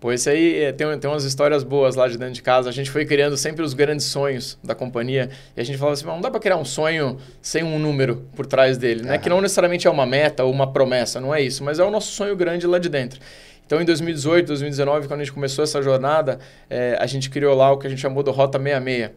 Pô, 0.00 0.10
esse 0.10 0.30
aí 0.30 0.62
é, 0.62 0.72
tem, 0.72 0.98
tem 0.98 1.10
umas 1.10 1.24
histórias 1.24 1.62
boas 1.62 1.94
lá 1.94 2.08
de 2.08 2.16
dentro 2.16 2.32
de 2.32 2.40
casa. 2.40 2.70
A 2.70 2.72
gente 2.72 2.90
foi 2.90 3.04
criando 3.04 3.36
sempre 3.36 3.62
os 3.62 3.74
grandes 3.74 4.06
sonhos 4.06 4.58
da 4.64 4.74
companhia. 4.74 5.28
E 5.54 5.60
a 5.60 5.64
gente 5.64 5.76
falava 5.76 5.92
assim, 5.92 6.06
não 6.06 6.22
dá 6.22 6.30
para 6.30 6.40
criar 6.40 6.56
um 6.56 6.64
sonho 6.64 7.18
sem 7.42 7.62
um 7.62 7.78
número 7.78 8.26
por 8.34 8.46
trás 8.46 8.78
dele, 8.78 9.02
né? 9.02 9.18
Que 9.18 9.28
não 9.28 9.42
necessariamente 9.42 9.86
é 9.86 9.90
uma 9.90 10.06
meta 10.06 10.42
ou 10.42 10.50
uma 10.50 10.72
promessa, 10.72 11.20
não 11.20 11.34
é 11.34 11.42
isso. 11.42 11.62
Mas 11.62 11.78
é 11.78 11.84
o 11.84 11.90
nosso 11.90 12.12
sonho 12.12 12.34
grande 12.34 12.66
lá 12.66 12.78
de 12.78 12.88
dentro. 12.88 13.20
Então, 13.66 13.78
em 13.78 13.84
2018, 13.84 14.48
2019, 14.48 15.06
quando 15.06 15.20
a 15.20 15.24
gente 15.24 15.34
começou 15.34 15.62
essa 15.62 15.82
jornada, 15.82 16.38
é, 16.70 16.96
a 16.98 17.06
gente 17.06 17.28
criou 17.28 17.54
lá 17.54 17.70
o 17.70 17.76
que 17.76 17.86
a 17.86 17.90
gente 17.90 18.00
chamou 18.00 18.22
do 18.22 18.30
Rota 18.30 18.58
66 18.58 19.10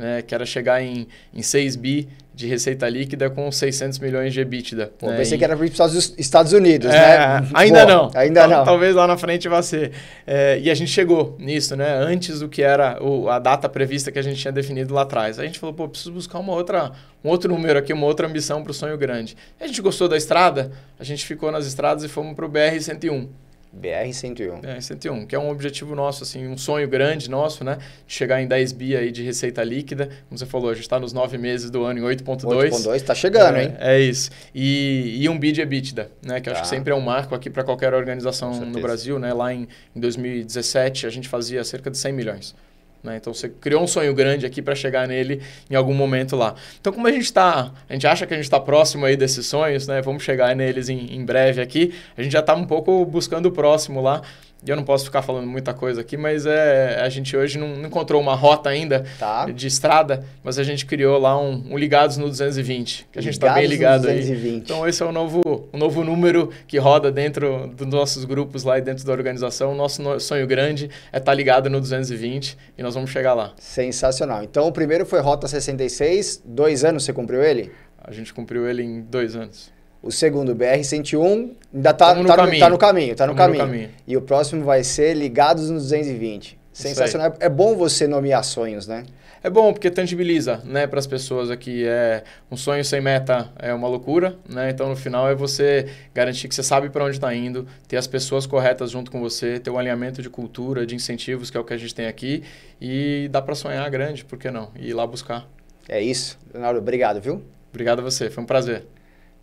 né, 0.00 0.22
que 0.22 0.34
era 0.34 0.46
chegar 0.46 0.82
em, 0.82 1.06
em 1.32 1.42
6 1.42 1.76
bi 1.76 2.08
de 2.34 2.46
receita 2.46 2.88
líquida 2.88 3.28
com 3.28 3.52
600 3.52 3.98
milhões 3.98 4.32
de 4.32 4.40
EBITDA. 4.40 4.90
Pô, 4.98 5.08
né? 5.08 5.18
Pensei 5.18 5.36
e... 5.36 5.38
que 5.38 5.44
era 5.44 5.54
para 5.54 5.66
os 5.66 6.14
Estados 6.16 6.54
Unidos, 6.54 6.90
é, 6.90 7.18
né? 7.40 7.48
Ainda 7.52 7.84
não. 7.84 8.10
Ainda 8.14 8.46
não. 8.46 8.64
Talvez 8.64 8.94
lá 8.94 9.06
na 9.06 9.18
frente 9.18 9.46
vá 9.46 9.60
ser. 9.60 9.92
É, 10.26 10.58
e 10.58 10.70
a 10.70 10.74
gente 10.74 10.90
chegou 10.90 11.36
nisso, 11.38 11.76
né? 11.76 11.92
Antes 11.92 12.40
do 12.40 12.48
que 12.48 12.62
era 12.62 13.02
o, 13.02 13.28
a 13.28 13.38
data 13.38 13.68
prevista 13.68 14.10
que 14.10 14.18
a 14.18 14.22
gente 14.22 14.40
tinha 14.40 14.52
definido 14.52 14.94
lá 14.94 15.02
atrás. 15.02 15.38
A 15.38 15.44
gente 15.44 15.58
falou, 15.58 15.74
pô, 15.74 15.86
preciso 15.86 16.12
buscar 16.12 16.38
uma 16.38 16.54
outra, 16.54 16.92
um 17.22 17.28
outro 17.28 17.52
número 17.52 17.78
aqui, 17.78 17.92
uma 17.92 18.06
outra 18.06 18.26
ambição 18.26 18.62
para 18.62 18.70
o 18.70 18.74
sonho 18.74 18.96
grande. 18.96 19.36
E 19.60 19.64
a 19.64 19.66
gente 19.66 19.82
gostou 19.82 20.08
da 20.08 20.16
estrada, 20.16 20.72
a 20.98 21.04
gente 21.04 21.26
ficou 21.26 21.52
nas 21.52 21.66
estradas 21.66 22.04
e 22.04 22.08
fomos 22.08 22.34
para 22.34 22.46
o 22.46 22.48
BR-101. 22.48 23.28
BR-101. 23.76 24.64
É, 24.64 24.80
101, 24.80 25.26
que 25.26 25.34
é 25.34 25.38
um 25.38 25.50
objetivo 25.50 25.94
nosso, 25.94 26.24
assim, 26.24 26.46
um 26.46 26.56
sonho 26.56 26.88
grande 26.88 27.30
nosso, 27.30 27.62
né? 27.62 27.78
De 28.06 28.12
chegar 28.12 28.42
em 28.42 28.46
10 28.46 28.72
bi 28.72 28.96
aí 28.96 29.12
de 29.12 29.22
receita 29.22 29.62
líquida. 29.62 30.08
Como 30.28 30.38
você 30.38 30.46
falou, 30.46 30.70
a 30.70 30.74
gente 30.74 30.82
está 30.82 30.98
nos 30.98 31.12
9 31.12 31.38
meses 31.38 31.70
do 31.70 31.84
ano 31.84 32.00
em 32.00 32.02
8.2. 32.02 32.70
8.2, 32.70 32.96
está 32.96 33.14
chegando, 33.14 33.56
é, 33.56 33.64
hein? 33.64 33.74
É 33.78 34.00
isso. 34.00 34.30
E, 34.54 35.18
e 35.20 35.28
um 35.28 35.38
bi 35.38 35.52
de 35.52 35.60
EBITDA, 35.60 36.10
né? 36.22 36.40
Que 36.40 36.50
tá. 36.50 36.52
acho 36.52 36.62
que 36.62 36.68
sempre 36.68 36.92
é 36.92 36.96
um 36.96 37.00
marco 37.00 37.34
aqui 37.34 37.48
para 37.48 37.62
qualquer 37.62 37.94
organização 37.94 38.52
no 38.60 38.80
Brasil, 38.80 39.18
né? 39.18 39.32
Lá 39.32 39.52
em, 39.52 39.68
em 39.94 40.00
2017, 40.00 41.06
a 41.06 41.10
gente 41.10 41.28
fazia 41.28 41.62
cerca 41.62 41.90
de 41.90 41.98
100 41.98 42.12
milhões. 42.12 42.54
Né? 43.02 43.16
Então 43.16 43.32
você 43.32 43.48
criou 43.48 43.82
um 43.82 43.86
sonho 43.86 44.14
grande 44.14 44.44
aqui 44.44 44.60
para 44.60 44.74
chegar 44.74 45.08
nele 45.08 45.40
em 45.70 45.74
algum 45.74 45.94
momento 45.94 46.36
lá. 46.36 46.54
Então, 46.80 46.92
como 46.92 47.06
a 47.06 47.12
gente 47.12 47.24
está, 47.24 47.72
a 47.88 47.92
gente 47.92 48.06
acha 48.06 48.26
que 48.26 48.34
a 48.34 48.36
gente 48.36 48.44
está 48.44 48.60
próximo 48.60 49.06
aí 49.06 49.16
desses 49.16 49.46
sonhos, 49.46 49.86
né? 49.86 50.02
Vamos 50.02 50.22
chegar 50.22 50.54
neles 50.54 50.88
em, 50.88 51.14
em 51.14 51.24
breve 51.24 51.62
aqui. 51.62 51.94
A 52.16 52.22
gente 52.22 52.32
já 52.32 52.40
está 52.40 52.54
um 52.54 52.66
pouco 52.66 53.04
buscando 53.06 53.46
o 53.46 53.52
próximo 53.52 54.02
lá. 54.02 54.22
E 54.64 54.68
eu 54.70 54.76
não 54.76 54.84
posso 54.84 55.06
ficar 55.06 55.22
falando 55.22 55.46
muita 55.46 55.72
coisa 55.72 56.02
aqui, 56.02 56.16
mas 56.16 56.44
é, 56.44 57.00
a 57.00 57.08
gente 57.08 57.34
hoje 57.36 57.58
não, 57.58 57.68
não 57.76 57.86
encontrou 57.86 58.20
uma 58.20 58.34
rota 58.34 58.68
ainda 58.68 59.04
tá. 59.18 59.46
de 59.46 59.66
estrada, 59.66 60.24
mas 60.44 60.58
a 60.58 60.62
gente 60.62 60.84
criou 60.84 61.18
lá 61.18 61.40
um, 61.40 61.64
um 61.70 61.78
Ligados 61.78 62.18
no 62.18 62.26
220, 62.28 63.08
que 63.10 63.18
a 63.18 63.22
gente 63.22 63.32
está 63.34 63.54
bem 63.54 63.66
ligado 63.66 64.06
aí. 64.08 64.20
Então 64.48 64.86
esse 64.86 65.02
é 65.02 65.06
o 65.06 65.12
novo, 65.12 65.40
o 65.72 65.78
novo 65.78 66.04
número 66.04 66.50
que 66.66 66.78
roda 66.78 67.10
dentro 67.10 67.68
dos 67.68 67.86
nossos 67.86 68.24
grupos 68.24 68.62
lá 68.62 68.78
e 68.78 68.82
dentro 68.82 69.04
da 69.04 69.12
organização. 69.12 69.72
O 69.72 69.74
nosso 69.74 70.20
sonho 70.20 70.46
grande 70.46 70.90
é 71.10 71.16
estar 71.16 71.32
tá 71.32 71.34
ligado 71.34 71.70
no 71.70 71.80
220 71.80 72.56
e 72.76 72.82
nós 72.82 72.94
vamos 72.94 73.10
chegar 73.10 73.32
lá. 73.32 73.54
Sensacional. 73.56 74.42
Então 74.42 74.68
o 74.68 74.72
primeiro 74.72 75.06
foi 75.06 75.20
Rota 75.20 75.48
66, 75.48 76.42
dois 76.44 76.84
anos 76.84 77.04
você 77.04 77.12
cumpriu 77.12 77.42
ele? 77.42 77.72
A 78.02 78.12
gente 78.12 78.32
cumpriu 78.34 78.68
ele 78.68 78.82
em 78.82 79.00
dois 79.00 79.36
anos. 79.36 79.72
O 80.02 80.10
segundo, 80.10 80.56
BR-101, 80.56 81.50
ainda 81.74 81.90
está 81.90 82.14
no, 82.14 82.24
tá 82.24 82.36
no, 82.46 82.58
tá 82.58 82.70
no 82.70 82.78
caminho. 82.78 83.14
Tá 83.14 83.26
no 83.26 83.34
caminho. 83.34 83.58
no 83.58 83.70
caminho. 83.70 83.90
E 84.06 84.16
o 84.16 84.22
próximo 84.22 84.64
vai 84.64 84.82
ser 84.82 85.14
Ligados 85.14 85.68
no 85.68 85.76
220. 85.76 86.58
Sensacional. 86.72 87.34
É 87.38 87.48
bom 87.48 87.76
você 87.76 88.06
nomear 88.06 88.42
sonhos, 88.44 88.86
né? 88.86 89.04
É 89.42 89.48
bom 89.48 89.72
porque 89.72 89.90
tangibiliza, 89.90 90.60
né, 90.64 90.86
para 90.86 90.98
as 90.98 91.06
pessoas 91.06 91.50
aqui 91.50 91.86
é 91.86 92.22
um 92.50 92.58
sonho 92.58 92.84
sem 92.84 93.00
meta 93.00 93.50
é 93.58 93.72
uma 93.72 93.88
loucura, 93.88 94.36
né? 94.46 94.68
Então 94.68 94.86
no 94.86 94.94
final 94.94 95.26
é 95.30 95.34
você 95.34 95.88
garantir 96.12 96.46
que 96.46 96.54
você 96.54 96.62
sabe 96.62 96.90
para 96.90 97.02
onde 97.06 97.16
está 97.16 97.34
indo, 97.34 97.66
ter 97.88 97.96
as 97.96 98.06
pessoas 98.06 98.46
corretas 98.46 98.90
junto 98.90 99.10
com 99.10 99.18
você, 99.18 99.58
ter 99.58 99.70
um 99.70 99.78
alinhamento 99.78 100.20
de 100.20 100.28
cultura, 100.28 100.84
de 100.84 100.94
incentivos 100.94 101.50
que 101.50 101.56
é 101.56 101.60
o 101.60 101.64
que 101.64 101.72
a 101.72 101.76
gente 101.78 101.94
tem 101.94 102.06
aqui 102.06 102.42
e 102.78 103.28
dá 103.30 103.40
para 103.40 103.54
sonhar 103.54 103.88
grande, 103.88 104.26
por 104.26 104.38
que 104.38 104.50
não? 104.50 104.72
E 104.78 104.90
ir 104.90 104.92
lá 104.92 105.06
buscar. 105.06 105.48
É 105.88 106.02
isso, 106.02 106.38
Leonardo. 106.52 106.78
Obrigado, 106.78 107.18
viu? 107.18 107.42
Obrigado 107.70 108.00
a 108.00 108.02
você, 108.02 108.28
foi 108.28 108.44
um 108.44 108.46
prazer. 108.46 108.84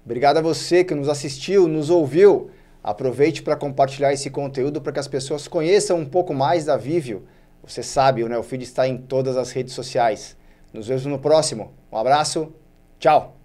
Obrigado 0.08 0.38
a 0.38 0.42
você 0.42 0.86
que 0.86 0.96
nos 0.96 1.10
assistiu, 1.10 1.68
nos 1.68 1.90
ouviu. 1.90 2.50
Aproveite 2.82 3.44
para 3.44 3.58
compartilhar 3.58 4.14
esse 4.14 4.30
conteúdo 4.30 4.82
para 4.82 4.94
que 4.94 5.00
as 5.00 5.08
pessoas 5.08 5.50
conheçam 5.50 6.00
um 6.00 6.06
pouco 6.06 6.34
mais 6.34 6.64
da 6.64 6.78
Vivio. 6.78 7.26
Você 7.62 7.84
sabe, 7.84 8.24
o 8.24 8.30
Neofeed 8.30 8.64
está 8.64 8.88
em 8.88 8.98
todas 8.98 9.36
as 9.36 9.52
redes 9.52 9.74
sociais. 9.74 10.38
Nos 10.72 10.88
vemos 10.88 11.06
no 11.06 11.20
próximo. 11.20 11.74
Um 11.92 11.98
abraço. 11.98 12.54
Tchau. 12.98 13.37